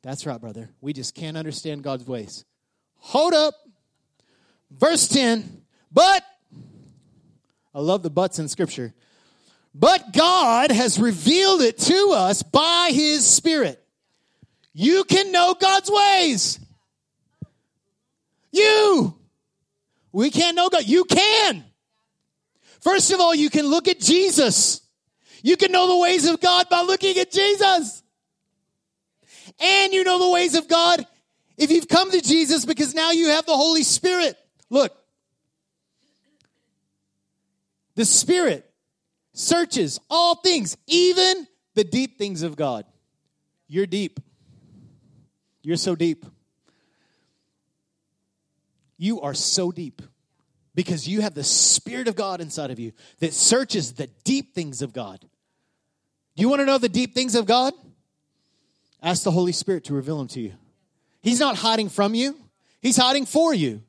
[0.04, 0.70] That's right, brother.
[0.82, 2.46] We just can't understand God's ways.
[2.98, 3.56] Hold up.
[4.72, 5.62] Verse 10.
[5.92, 6.24] But,
[7.74, 8.94] I love the buts in Scripture.
[9.74, 13.82] But God has revealed it to us by His Spirit.
[14.74, 16.60] You can know God's ways.
[18.52, 19.16] You.
[20.12, 20.86] We can't know God.
[20.86, 21.64] You can.
[22.82, 24.81] First of all, you can look at Jesus.
[25.44, 28.04] You can know the ways of God by looking at Jesus.
[29.60, 31.06] And you know the ways of God
[31.58, 34.38] if you've come to Jesus because now you have the Holy Spirit.
[34.70, 34.96] Look,
[37.96, 38.70] the Spirit
[39.34, 42.86] searches all things, even the deep things of God.
[43.68, 44.20] You're deep.
[45.64, 46.26] You're so deep.
[48.98, 50.02] You are so deep
[50.76, 54.82] because you have the Spirit of God inside of you that searches the deep things
[54.82, 55.26] of God.
[56.36, 57.74] Do you want to know the deep things of God?
[59.02, 60.54] Ask the Holy Spirit to reveal them to you.
[61.22, 62.36] He's not hiding from you,
[62.82, 63.82] He's hiding for you.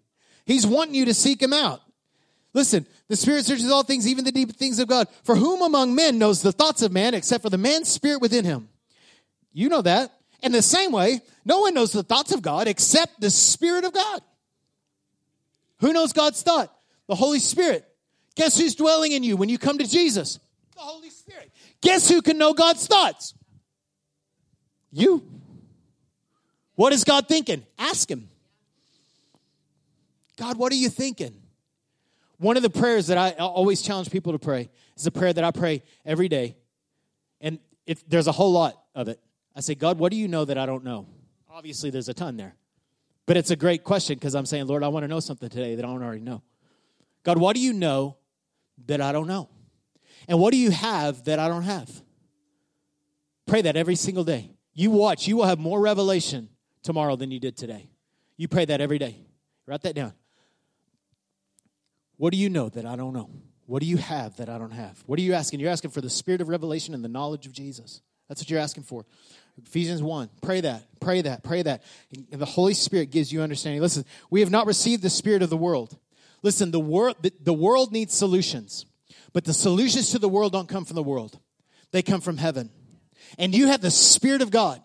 [0.44, 1.80] He's wanting you to seek Him out.
[2.52, 5.08] Listen, the Spirit searches all things, even the deep things of God.
[5.24, 8.44] For whom among men knows the thoughts of man except for the man's spirit within
[8.44, 8.68] him?
[9.52, 10.10] You know that.
[10.42, 13.92] In the same way, no one knows the thoughts of God except the Spirit of
[13.92, 14.20] God.
[15.80, 16.74] Who knows God's thought?
[17.06, 17.86] The Holy Spirit.
[18.34, 20.38] Guess who's dwelling in you when you come to Jesus?
[20.74, 21.21] The Holy Spirit.
[21.82, 23.34] Guess who can know God's thoughts?
[24.90, 25.22] You.
[26.74, 27.66] What is God thinking?
[27.78, 28.28] Ask Him.
[30.36, 31.34] God, what are you thinking?
[32.38, 35.44] One of the prayers that I always challenge people to pray is a prayer that
[35.44, 36.56] I pray every day.
[37.40, 39.20] And if there's a whole lot of it.
[39.54, 41.06] I say, God, what do you know that I don't know?
[41.50, 42.54] Obviously, there's a ton there.
[43.26, 45.74] But it's a great question because I'm saying, Lord, I want to know something today
[45.76, 46.42] that I don't already know.
[47.22, 48.16] God, what do you know
[48.86, 49.48] that I don't know?
[50.28, 51.90] And what do you have that I don't have?
[53.46, 54.50] Pray that every single day.
[54.74, 56.48] You watch, you will have more revelation
[56.82, 57.90] tomorrow than you did today.
[58.36, 59.16] You pray that every day.
[59.66, 60.12] Write that down.
[62.16, 63.30] What do you know that I don't know?
[63.66, 65.02] What do you have that I don't have?
[65.06, 65.60] What are you asking?
[65.60, 68.00] You're asking for the spirit of revelation and the knowledge of Jesus.
[68.28, 69.04] That's what you're asking for.
[69.58, 70.30] Ephesians 1.
[70.40, 70.84] Pray that.
[71.00, 71.42] Pray that.
[71.42, 71.82] Pray that.
[72.30, 73.80] And the Holy Spirit gives you understanding.
[73.80, 75.96] Listen, we have not received the spirit of the world.
[76.42, 78.86] Listen, the world the world needs solutions.
[79.32, 81.38] But the solutions to the world don't come from the world.
[81.90, 82.70] They come from heaven.
[83.38, 84.82] And you have the spirit of God.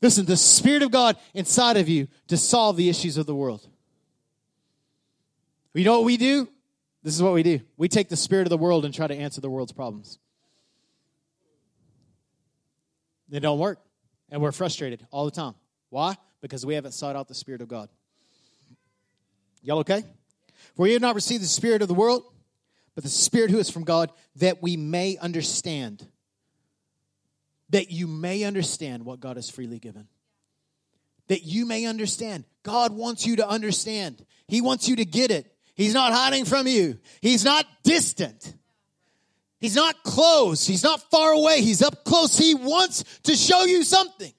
[0.00, 3.66] Listen, the spirit of God inside of you to solve the issues of the world.
[5.74, 6.48] You know what we do?
[7.02, 7.60] This is what we do.
[7.76, 10.18] We take the spirit of the world and try to answer the world's problems.
[13.28, 13.78] They don't work.
[14.30, 15.54] And we're frustrated all the time.
[15.90, 16.16] Why?
[16.40, 17.88] Because we haven't sought out the Spirit of God.
[19.62, 20.04] Y'all okay?
[20.76, 22.24] For you have not received the Spirit of the world,
[22.98, 26.04] but the Spirit who is from God, that we may understand.
[27.70, 30.08] That you may understand what God has freely given.
[31.28, 32.42] That you may understand.
[32.64, 34.26] God wants you to understand.
[34.48, 35.46] He wants you to get it.
[35.76, 36.98] He's not hiding from you.
[37.20, 38.52] He's not distant.
[39.60, 40.66] He's not close.
[40.66, 41.60] He's not far away.
[41.62, 42.36] He's up close.
[42.36, 44.32] He wants to show you something.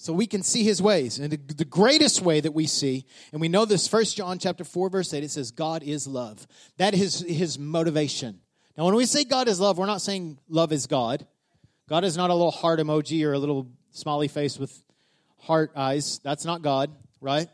[0.00, 1.18] So we can see his ways.
[1.18, 4.88] And the greatest way that we see, and we know this first John chapter 4,
[4.88, 6.46] verse 8, it says, God is love.
[6.78, 8.40] That is his motivation.
[8.78, 11.26] Now, when we say God is love, we're not saying love is God.
[11.86, 14.82] God is not a little heart emoji or a little smiley face with
[15.36, 16.18] heart eyes.
[16.24, 17.48] That's not God, right?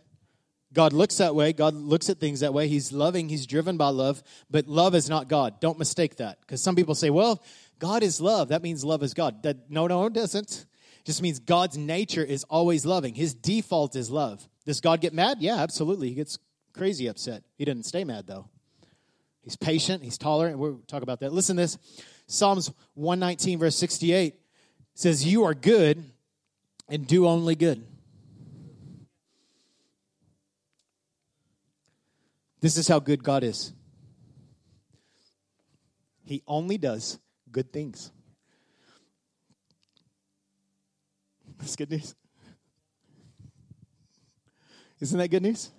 [0.72, 1.52] God looks that way.
[1.52, 2.68] God looks at things that way.
[2.68, 3.28] He's loving.
[3.28, 4.22] He's driven by love.
[4.48, 5.58] But love is not God.
[5.58, 6.38] Don't mistake that.
[6.42, 7.42] Because some people say, well,
[7.80, 8.50] God is love.
[8.50, 9.42] That means love is God.
[9.42, 10.66] That, no, no, it doesn't.
[11.06, 13.14] Just means God's nature is always loving.
[13.14, 14.46] His default is love.
[14.64, 15.36] Does God get mad?
[15.38, 16.08] Yeah, absolutely.
[16.08, 16.40] He gets
[16.72, 17.44] crazy upset.
[17.56, 18.48] He didn't stay mad, though.
[19.40, 20.02] He's patient.
[20.02, 20.58] He's tolerant.
[20.58, 21.32] We'll talk about that.
[21.32, 21.78] Listen to this.
[22.26, 24.34] Psalms 119, verse 68
[24.94, 26.10] says, You are good
[26.88, 27.86] and do only good.
[32.60, 33.72] This is how good God is.
[36.24, 37.20] He only does
[37.52, 38.10] good things.
[41.58, 42.14] That's good news.
[45.00, 45.70] Isn't that good news?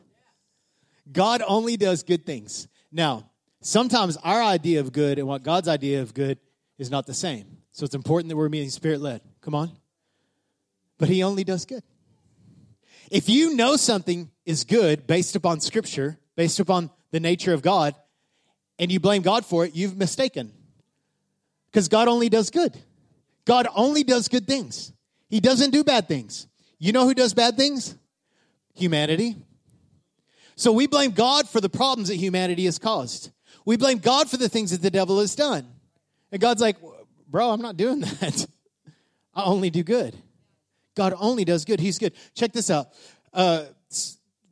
[1.12, 2.68] God only does good things.
[2.92, 3.30] Now,
[3.62, 6.40] sometimes our idea of good and what God's idea of good
[6.78, 7.58] is not the same.
[7.72, 9.22] So it's important that we're being spirit led.
[9.42, 9.72] Come on.
[10.98, 11.84] But He only does good.
[13.10, 17.96] If you know something is good based upon Scripture, based upon the nature of God
[18.80, 20.52] and you blame God for it, you've mistaken.
[21.72, 22.78] Because God only does good.
[23.46, 24.92] God only does good things.
[25.30, 26.48] He doesn't do bad things.
[26.80, 27.96] You know who does bad things?
[28.76, 29.36] Humanity.
[30.56, 33.32] So we blame God for the problems that humanity has caused.
[33.66, 35.68] We blame God for the things that the devil has done.
[36.32, 36.78] And God's like,
[37.28, 38.48] bro, I'm not doing that.
[39.36, 40.16] I only do good.
[40.96, 41.80] God only does good.
[41.80, 42.14] He's good.
[42.34, 42.88] Check this out.
[43.34, 43.66] Uh,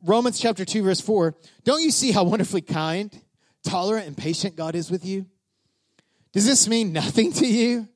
[0.04, 1.34] Romans chapter 2, verse 4,
[1.64, 3.10] don't you see how wonderfully kind,
[3.64, 5.26] tolerant, and patient God is with you?
[6.32, 7.88] Does this mean nothing to you?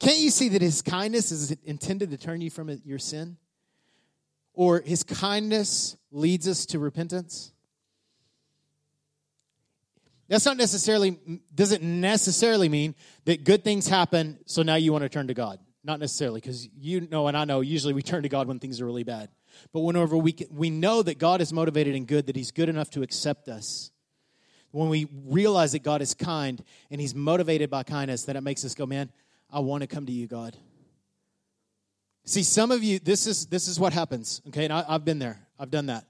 [0.00, 3.36] Can't you see that his kindness is intended to turn you from your sin?
[4.54, 7.52] Or his kindness leads us to repentance?
[10.28, 11.18] That's not necessarily,
[11.54, 12.94] doesn't necessarily mean
[13.26, 15.58] that good things happen, so now you want to turn to God.
[15.84, 18.80] Not necessarily, because you know and I know usually we turn to God when things
[18.80, 19.30] are really bad.
[19.72, 22.88] But whenever we, we know that God is motivated and good, that He's good enough
[22.90, 23.90] to accept us,
[24.70, 28.64] when we realize that God is kind and He's motivated by kindness, that it makes
[28.64, 29.10] us go, man,
[29.52, 30.56] I want to come to you, God.
[32.24, 34.40] See, some of you, this is this is what happens.
[34.48, 35.40] Okay, and I, I've been there.
[35.58, 36.06] I've done that.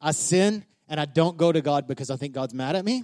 [0.00, 3.02] I sin and I don't go to God because I think God's mad at me,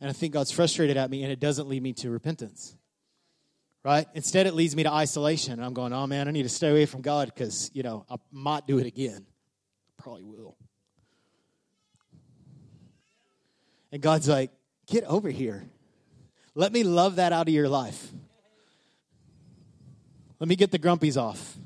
[0.00, 2.76] and I think God's frustrated at me, and it doesn't lead me to repentance.
[3.84, 4.06] right?
[4.14, 5.54] Instead, it leads me to isolation.
[5.54, 8.04] And I'm going, oh man, I need to stay away from God because, you know,
[8.10, 9.26] I might do it again.
[9.96, 10.56] Probably will.
[13.90, 14.50] And God's like,
[14.86, 15.64] get over here.
[16.54, 18.08] Let me love that out of your life.
[20.40, 21.56] Let me get the grumpies off.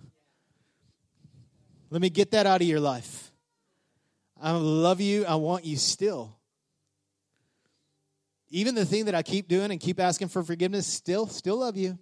[1.90, 3.30] Let me get that out of your life.
[4.40, 5.24] I love you.
[5.24, 6.36] I want you still.
[8.48, 11.76] Even the thing that I keep doing and keep asking for forgiveness, still, still love
[11.76, 11.98] you.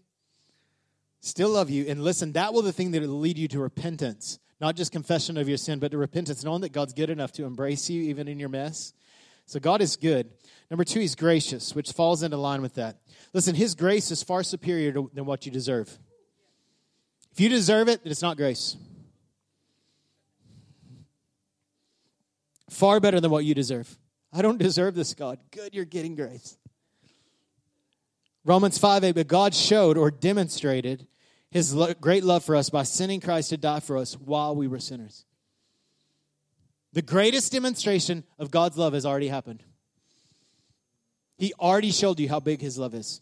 [1.21, 1.87] Still love you.
[1.87, 4.39] And listen, that will the thing that will lead you to repentance.
[4.61, 7.45] Not just confession of your sin, but to repentance, knowing that God's good enough to
[7.45, 8.93] embrace you even in your mess.
[9.47, 10.31] So God is good.
[10.71, 12.99] Number two, He's gracious, which falls into line with that.
[13.33, 15.99] Listen, His grace is far superior to, than what you deserve.
[17.33, 18.77] If you deserve it, then it's not grace.
[22.69, 23.99] Far better than what you deserve.
[24.33, 25.39] I don't deserve this, God.
[25.51, 26.57] Good, you're getting grace.
[28.45, 31.07] Romans 5 8, but God showed or demonstrated
[31.51, 34.69] his lo- great love for us by sending Christ to die for us while we
[34.69, 35.25] were sinners.
[36.93, 39.63] The greatest demonstration of God's love has already happened.
[41.39, 43.21] He already showed you how big his love is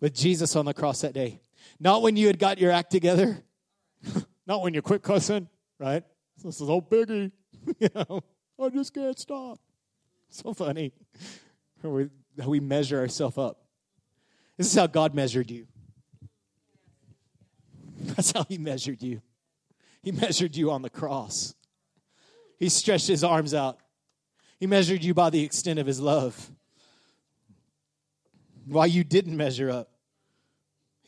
[0.00, 1.40] with Jesus on the cross that day.
[1.80, 3.42] Not when you had got your act together,
[4.46, 6.04] not when you quit cussing, right?
[6.44, 7.32] This is old biggie.
[7.78, 8.22] you know,
[8.60, 9.58] I just can't stop.
[10.28, 10.92] So funny
[11.82, 12.08] how we,
[12.40, 13.64] how we measure ourselves up.
[14.58, 15.66] This is how God measured you.
[17.98, 19.22] That's how He measured you.
[20.02, 21.54] He measured you on the cross.
[22.58, 23.78] He stretched His arms out.
[24.58, 26.50] He measured you by the extent of His love.
[28.66, 29.90] Why you didn't measure up,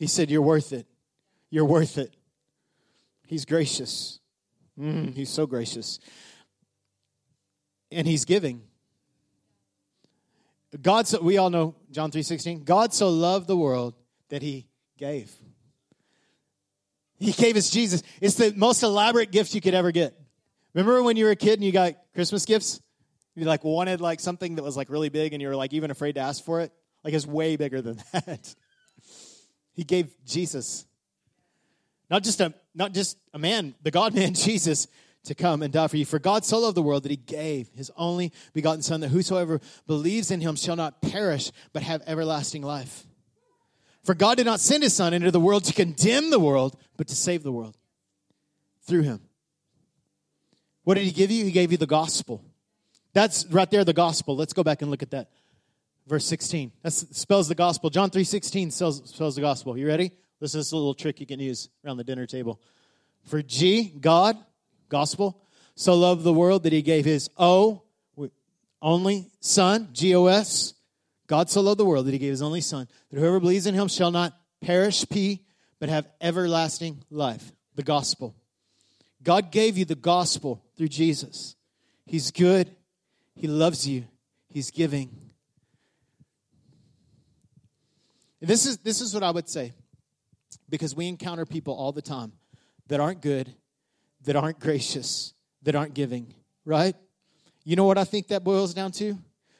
[0.03, 0.85] He said, You're worth it.
[1.49, 2.13] You're worth it.
[3.25, 4.19] He's gracious.
[4.77, 6.01] Mm, he's so gracious.
[7.89, 8.63] And He's giving.
[10.81, 12.65] God so we all know John 3:16.
[12.65, 13.93] God so loved the world
[14.27, 15.31] that he gave.
[17.17, 18.03] He gave us Jesus.
[18.19, 20.19] It's the most elaborate gift you could ever get.
[20.73, 22.81] Remember when you were a kid and you got Christmas gifts?
[23.35, 25.91] You like wanted like something that was like really big and you were like even
[25.91, 26.73] afraid to ask for it?
[27.05, 28.53] Like it's way bigger than that.
[29.73, 30.85] He gave Jesus.
[32.09, 34.87] Not just a not just a man, the God man Jesus
[35.25, 36.05] to come and die for you.
[36.05, 39.61] For God so loved the world that he gave his only begotten Son, that whosoever
[39.87, 43.05] believes in him shall not perish, but have everlasting life.
[44.03, 47.07] For God did not send his Son into the world to condemn the world, but
[47.07, 47.77] to save the world
[48.85, 49.21] through him.
[50.83, 51.45] What did he give you?
[51.45, 52.43] He gave you the gospel.
[53.13, 54.35] That's right there, the gospel.
[54.35, 55.29] Let's go back and look at that.
[56.07, 56.71] Verse 16.
[56.81, 57.89] That spells the gospel.
[57.89, 59.77] John 3 16 spells, spells the gospel.
[59.77, 60.11] You ready?
[60.39, 62.59] This is a little trick you can use around the dinner table.
[63.23, 64.37] For G, God,
[64.89, 65.41] gospel,
[65.75, 67.83] so loved the world that he gave his O,
[68.81, 70.73] only Son, G O S.
[71.27, 73.73] God so loved the world that he gave his only Son, that whoever believes in
[73.73, 75.45] him shall not perish, P,
[75.79, 77.53] but have everlasting life.
[77.75, 78.35] The gospel.
[79.23, 81.55] God gave you the gospel through Jesus.
[82.05, 82.75] He's good.
[83.35, 84.05] He loves you.
[84.49, 85.09] He's giving.
[88.47, 89.73] This is, this is what I would say
[90.69, 92.33] because we encounter people all the time
[92.87, 93.53] that aren't good
[94.23, 96.33] that aren't gracious, that aren't giving,
[96.65, 96.95] right?
[97.63, 99.17] You know what I think that boils down to?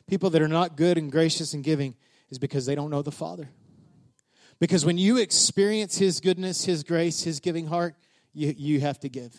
[0.07, 1.95] People that are not good and gracious and giving
[2.29, 3.49] is because they don't know the Father.
[4.59, 7.95] Because when you experience His goodness, His grace, His giving heart,
[8.33, 9.35] you, you have to give.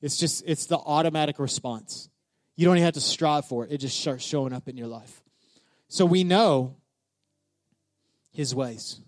[0.00, 2.08] It's just, it's the automatic response.
[2.56, 4.88] You don't even have to strive for it, it just starts showing up in your
[4.88, 5.22] life.
[5.88, 6.76] So we know
[8.32, 9.00] His ways,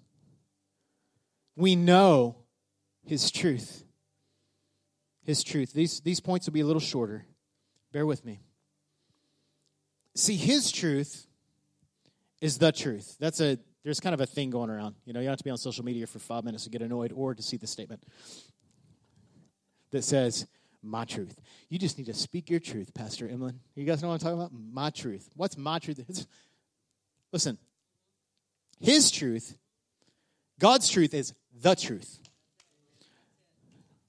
[1.57, 2.37] we know
[3.05, 3.85] His truth
[5.25, 5.73] his truth.
[5.73, 7.25] These, these points will be a little shorter.
[7.93, 8.41] Bear with me.
[10.15, 11.27] See, his truth
[12.41, 13.17] is the truth.
[13.19, 14.95] That's a there's kind of a thing going around.
[15.05, 16.81] You know, you don't have to be on social media for five minutes to get
[16.81, 18.03] annoyed or to see the statement
[19.91, 20.47] that says,
[20.83, 21.39] my truth.
[21.69, 23.61] You just need to speak your truth, Pastor Emlyn.
[23.75, 24.53] You guys know what I'm talking about?
[24.53, 25.29] My truth.
[25.35, 26.03] What's my truth?
[26.09, 26.27] It's,
[27.33, 27.59] listen,
[28.85, 29.57] his truth,
[30.61, 32.19] God's truth is the truth.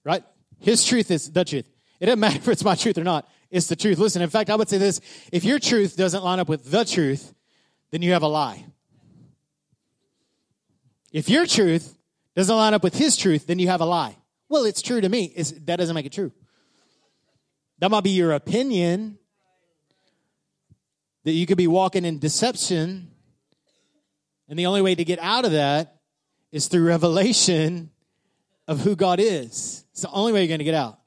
[0.04, 0.24] Right?
[0.60, 1.66] His truth is the truth.
[2.00, 3.28] It doesn't matter if it's my truth or not.
[3.50, 3.98] It's the truth.
[3.98, 5.00] Listen, in fact, I would say this
[5.32, 7.34] if your truth doesn't line up with the truth,
[7.92, 8.66] then you have a lie.
[11.14, 11.98] If your truth
[12.36, 14.18] doesn't line up with his truth, then you have a lie.
[14.50, 15.32] Well, it's true to me.
[15.36, 16.34] It's, that doesn't make it true.
[17.80, 19.18] That might be your opinion
[21.24, 23.12] that you could be walking in deception,
[24.48, 25.98] and the only way to get out of that
[26.52, 27.90] is through revelation
[28.68, 29.86] of who God is.
[29.92, 31.00] It's the only way you're going to get out.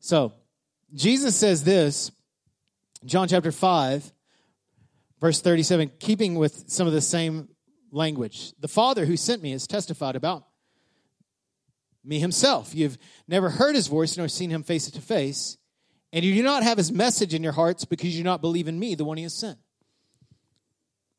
[0.00, 0.32] So,
[0.94, 2.10] Jesus says this,
[3.04, 4.12] John chapter 5,
[5.20, 7.48] verse 37, keeping with some of the same
[7.90, 8.52] language.
[8.60, 10.44] The Father who sent me has testified about
[12.04, 12.74] me himself.
[12.74, 12.98] You've
[13.28, 15.56] never heard his voice nor seen him face to face,
[16.12, 18.68] and you do not have his message in your hearts because you do not believe
[18.68, 19.58] in me, the one he has sent.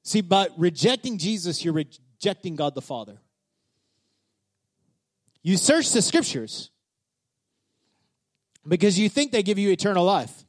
[0.04, 3.20] See, by rejecting Jesus, you're rejecting God the Father.
[5.42, 6.72] You search the scriptures
[8.68, 10.46] because you think they give you eternal life,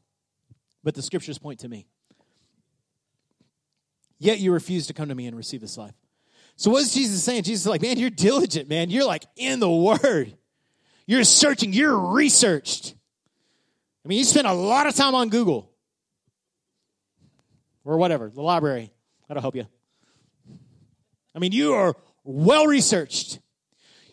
[0.83, 1.87] but the scriptures point to me.
[4.19, 5.95] Yet you refuse to come to me and receive this life.
[6.57, 7.43] So what is Jesus saying?
[7.43, 8.91] Jesus is like, man, you're diligent, man.
[8.91, 10.37] You're like in the word.
[11.07, 12.95] You're searching, you're researched.
[14.05, 15.71] I mean, you spend a lot of time on Google
[17.85, 18.94] or whatever, the library.
[19.35, 19.67] That'll help you.
[21.35, 23.41] I mean, you are well researched.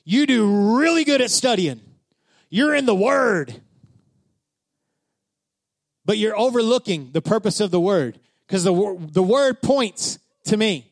[0.04, 1.80] You do really good at studying.
[2.50, 3.62] You're in the Word.
[6.06, 10.92] But you're overlooking the purpose of the Word because the, the Word points to me.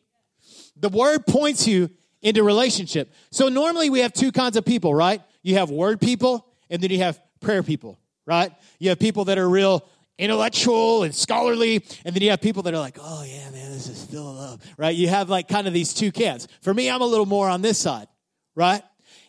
[0.76, 1.90] The Word points you
[2.22, 3.12] into relationship.
[3.32, 5.24] So normally we have two kinds of people, right?
[5.42, 8.52] You have Word people and then you have prayer people, right?
[8.78, 9.90] You have people that are real
[10.20, 13.88] intellectual and scholarly, and then you have people that are like, oh yeah, man, this
[13.88, 14.96] is still love, right?
[14.96, 16.48] You have like kind of these two camps.
[16.62, 18.08] For me, I'm a little more on this side,
[18.54, 18.84] right?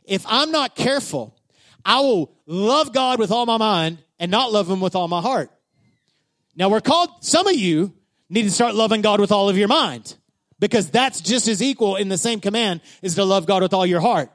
[0.05, 1.37] If I'm not careful,
[1.85, 5.21] I will love God with all my mind and not love Him with all my
[5.23, 5.51] heart.
[6.57, 7.95] Now we're called, some of you
[8.29, 10.17] need to start loving God with all of your mind
[10.59, 13.87] because that's just as equal in the same command is to love God with all
[13.87, 14.31] your heart.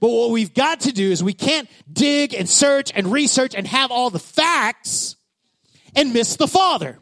[0.00, 3.66] But what we've got to do is we can't dig and search and research and
[3.66, 5.16] have all the facts
[5.98, 6.98] and miss the Father.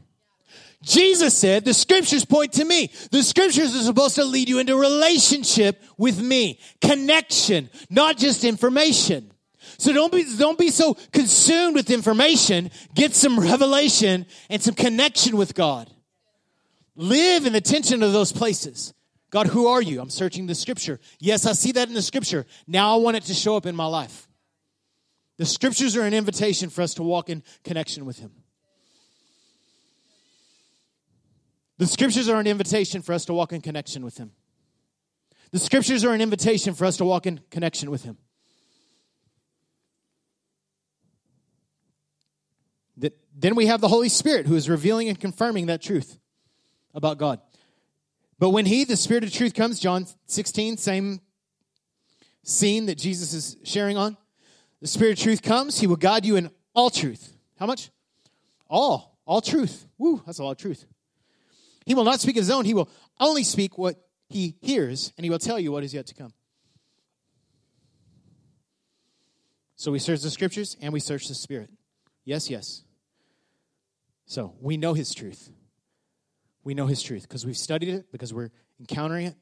[0.83, 2.91] Jesus said, the scriptures point to me.
[3.11, 9.33] The scriptures are supposed to lead you into relationship with me, connection, not just information.
[9.79, 12.71] So don't be, don't be so consumed with information.
[12.95, 15.91] Get some revelation and some connection with God.
[16.95, 18.95] Live in the tension of those places.
[19.31, 20.01] God, who are you?
[20.01, 21.01] I'm searching the scripture.
[21.19, 22.47] Yes, I see that in the scripture.
[22.67, 24.29] Now I want it to show up in my life.
[25.37, 28.31] The scriptures are an invitation for us to walk in connection with Him.
[31.79, 34.33] The scriptures are an invitation for us to walk in connection with Him.
[35.51, 38.19] The scriptures are an invitation for us to walk in connection with Him.
[43.39, 46.19] Then we have the Holy Spirit who is revealing and confirming that truth
[46.95, 47.39] about God.
[48.39, 51.21] But when He, the Spirit of truth, comes, John 16, same
[52.43, 54.17] scene that Jesus is sharing on,
[54.81, 57.37] the Spirit of truth comes, He will guide you in all truth.
[57.59, 57.91] How much?
[58.69, 59.19] All.
[59.27, 59.87] All truth.
[59.99, 60.87] Woo, that's a lot of truth.
[61.87, 62.65] He will not speak his own.
[62.65, 63.97] He will only speak what
[64.29, 66.33] he hears, and he will tell you what is yet to come.
[69.77, 71.71] So we search the scriptures and we search the spirit.
[72.25, 72.83] Yes, yes.
[74.25, 75.51] So we know his truth.
[76.65, 79.35] We know his truth because we've studied it, because we're encountering it.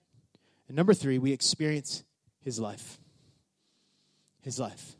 [0.68, 2.04] And number three, we experience
[2.40, 2.98] his life.
[4.42, 4.96] His life.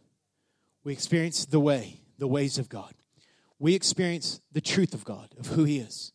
[0.83, 2.95] We experience the way, the ways of God.
[3.59, 6.14] We experience the truth of God, of who he is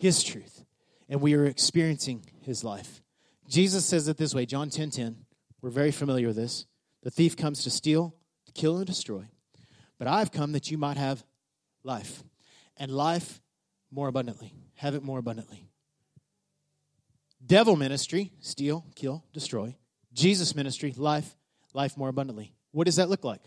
[0.00, 0.64] his truth,
[1.10, 3.02] and we are experiencing his life.
[3.46, 5.16] Jesus says it this way, John 10 10.
[5.60, 6.64] We're very familiar with this.
[7.02, 8.14] The thief comes to steal,
[8.46, 9.28] to kill, and destroy.
[9.98, 11.22] But I've come that you might have
[11.84, 12.22] life,
[12.78, 13.42] and life
[13.90, 14.54] more abundantly.
[14.76, 15.68] Have it more abundantly.
[17.44, 19.76] Devil ministry, steal, kill, destroy.
[20.14, 21.36] Jesus ministry, life,
[21.74, 22.54] life more abundantly.
[22.72, 23.42] What does that look like?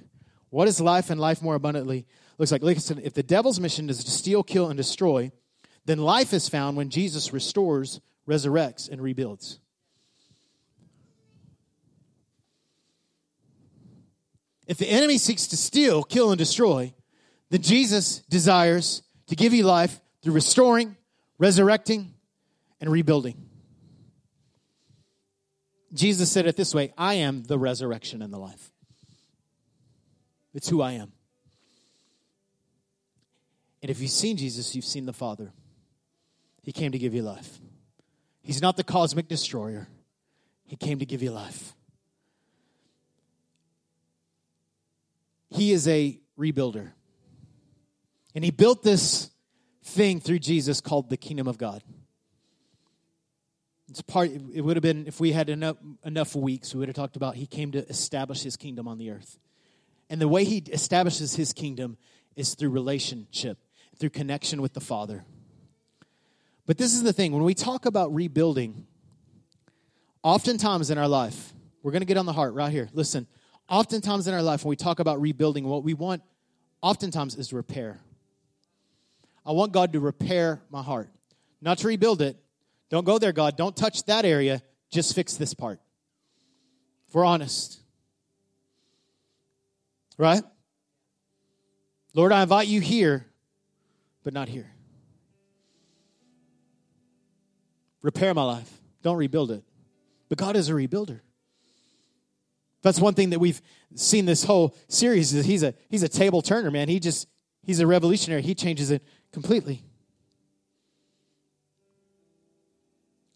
[0.51, 2.06] What is life and life more abundantly
[2.38, 2.62] looks like?
[2.62, 5.32] Listen, if the devil's mission is to steal, kill, and destroy,
[5.86, 9.59] then life is found when Jesus restores, resurrects, and rebuilds.
[14.67, 16.93] If the enemy seeks to steal, kill, and destroy,
[17.49, 20.95] then Jesus desires to give you life through restoring,
[21.38, 22.13] resurrecting,
[22.79, 23.49] and rebuilding.
[25.93, 28.71] Jesus said it this way I am the resurrection and the life.
[30.53, 31.11] It's who I am.
[33.81, 35.51] And if you've seen Jesus, you've seen the Father.
[36.64, 37.59] He came to give you life.
[38.41, 39.88] He's not the cosmic destroyer,
[40.66, 41.74] He came to give you life.
[45.49, 46.93] He is a rebuilder.
[48.34, 49.30] And He built this
[49.84, 51.84] thing through Jesus called the kingdom of God.
[53.89, 56.95] It's part, it would have been, if we had enough, enough weeks, we would have
[56.95, 59.38] talked about He came to establish His kingdom on the earth.
[60.09, 61.97] And the way He establishes His kingdom
[62.36, 63.59] is through relationship,
[63.99, 65.26] through connection with the Father.
[66.66, 68.88] But this is the thing when we talk about rebuilding,
[70.22, 72.89] oftentimes in our life, we're going to get on the heart right here.
[72.93, 73.28] Listen,
[73.70, 76.22] oftentimes in our life, when we talk about rebuilding, what we want
[76.82, 77.99] oftentimes is repair.
[79.45, 81.09] I want God to repair my heart,
[81.61, 82.38] not to rebuild it.
[82.89, 83.57] Don't go there, God.
[83.57, 84.61] Don't touch that area.
[84.89, 85.80] just fix this part.
[87.07, 87.80] If we're honest.
[90.18, 90.43] Right?
[92.14, 93.26] Lord, I invite you here,
[94.24, 94.72] but not here.
[98.04, 98.72] Repair my life.
[99.01, 99.64] Don't rebuild it.
[100.30, 101.22] But God is a rebuilder.
[102.84, 103.62] That's one thing that we've
[103.95, 106.89] seen this whole series is he's a he's a table turner, man.
[106.89, 107.28] He just
[107.64, 108.41] he's a revolutionary.
[108.41, 109.01] He changes it
[109.32, 109.84] completely.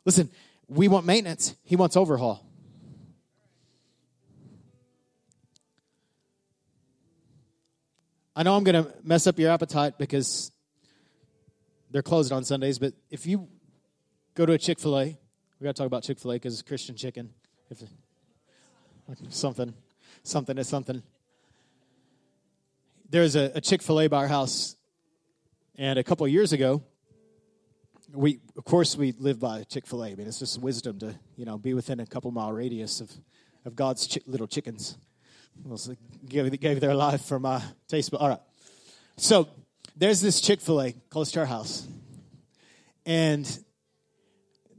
[0.06, 0.30] Listen,
[0.68, 1.56] we want maintenance.
[1.64, 2.46] He wants overhaul.
[8.36, 10.52] I know I'm going to mess up your appetite because
[11.90, 13.48] they're closed on Sundays, but if you
[14.38, 15.04] go to a Chick fil A,
[15.60, 17.32] we got to talk about Chick fil A because it's Christian chicken.
[17.72, 17.82] If
[19.30, 19.74] something,
[20.22, 21.02] something is something.
[23.10, 24.76] There's a, a Chick fil A by our house,
[25.76, 26.84] and a couple years ago,
[28.14, 30.10] we of course we live by Chick Fil A.
[30.10, 33.12] I mean, it's just wisdom to you know be within a couple mile radius of
[33.66, 34.98] of God's chi- little chickens
[36.30, 38.12] gave, gave their life for my taste.
[38.12, 38.42] But all right.
[39.18, 39.50] So
[39.96, 41.88] there's this Chick fil A close to our house.
[43.04, 43.48] And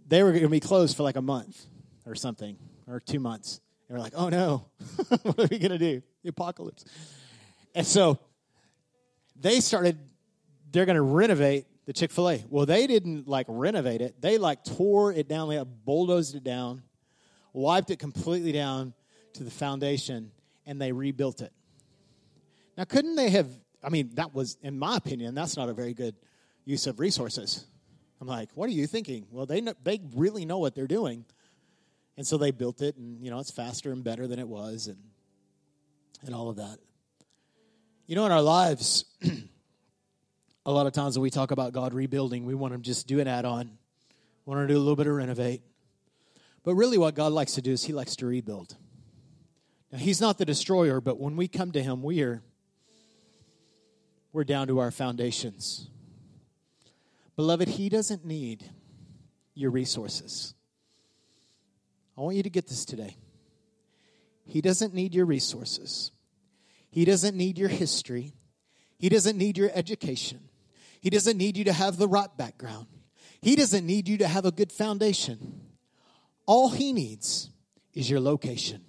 [0.08, 1.64] they were going to be closed for like a month
[2.06, 2.56] or something,
[2.86, 3.60] or two months.
[3.88, 4.66] And we're like, oh no,
[5.22, 6.02] what are we going to do?
[6.22, 6.84] The apocalypse.
[7.74, 8.18] And so
[9.38, 9.98] they started,
[10.72, 12.44] they're going to renovate the Chick fil A.
[12.48, 16.82] Well, they didn't like renovate it, they like tore it down, they bulldozed it down,
[17.52, 18.94] wiped it completely down
[19.34, 20.32] to the foundation
[20.66, 21.52] and they rebuilt it.
[22.76, 23.48] Now, couldn't they have?
[23.82, 26.14] I mean, that was, in my opinion, that's not a very good
[26.64, 27.64] use of resources.
[28.20, 29.26] I'm like, what are you thinking?
[29.30, 31.24] Well, they know, they really know what they're doing,
[32.16, 34.86] and so they built it, and you know, it's faster and better than it was,
[34.86, 34.98] and
[36.24, 36.78] and all of that.
[38.06, 39.04] You know, in our lives,
[40.66, 43.20] a lot of times when we talk about God rebuilding, we want to just do
[43.20, 43.70] an add-on,
[44.44, 45.62] we want to do a little bit of renovate,
[46.64, 48.76] but really, what God likes to do is He likes to rebuild.
[49.92, 52.42] Now, he's not the destroyer, but when we come to him, we are
[54.32, 55.88] we're down to our foundations.
[57.38, 58.68] Beloved, he doesn't need
[59.54, 60.54] your resources.
[62.16, 63.16] I want you to get this today.
[64.44, 66.10] He doesn't need your resources.
[66.90, 68.32] He doesn't need your history.
[68.98, 70.48] He doesn't need your education.
[71.00, 72.88] He doesn't need you to have the right background.
[73.40, 75.60] He doesn't need you to have a good foundation.
[76.44, 77.50] All he needs
[77.94, 78.84] is your location.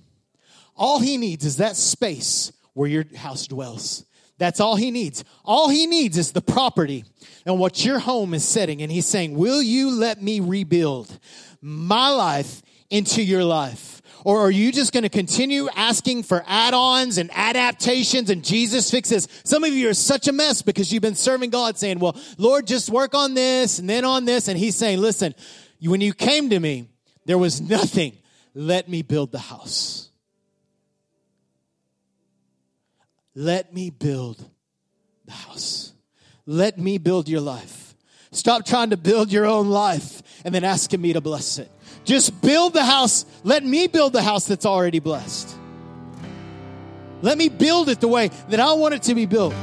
[0.76, 4.06] All he needs is that space where your house dwells.
[4.40, 5.24] That's all he needs.
[5.46, 7.04] All he needs is the property
[7.46, 8.82] and what your home is setting.
[8.82, 11.20] And he's saying, Will you let me rebuild
[11.62, 14.02] my life into your life?
[14.26, 18.90] Or are you just going to continue asking for add ons and adaptations and Jesus
[18.92, 19.28] fixes?
[19.44, 22.66] Some of you are such a mess because you've been serving God saying, Well, Lord,
[22.66, 24.48] just work on this and then on this.
[24.48, 25.36] And he's saying, Listen,
[25.82, 26.90] when you came to me,
[27.26, 28.18] there was nothing.
[28.54, 30.09] Let me build the house.
[33.40, 34.44] Let me build
[35.24, 35.94] the house.
[36.46, 37.96] Let me build your life.
[38.32, 41.72] Stop trying to build your own life and then asking me to bless it.
[42.04, 43.26] Just build the house.
[43.46, 45.56] Let me build the house that's already blessed.
[47.22, 49.54] Let me build it the way that I want it to be built.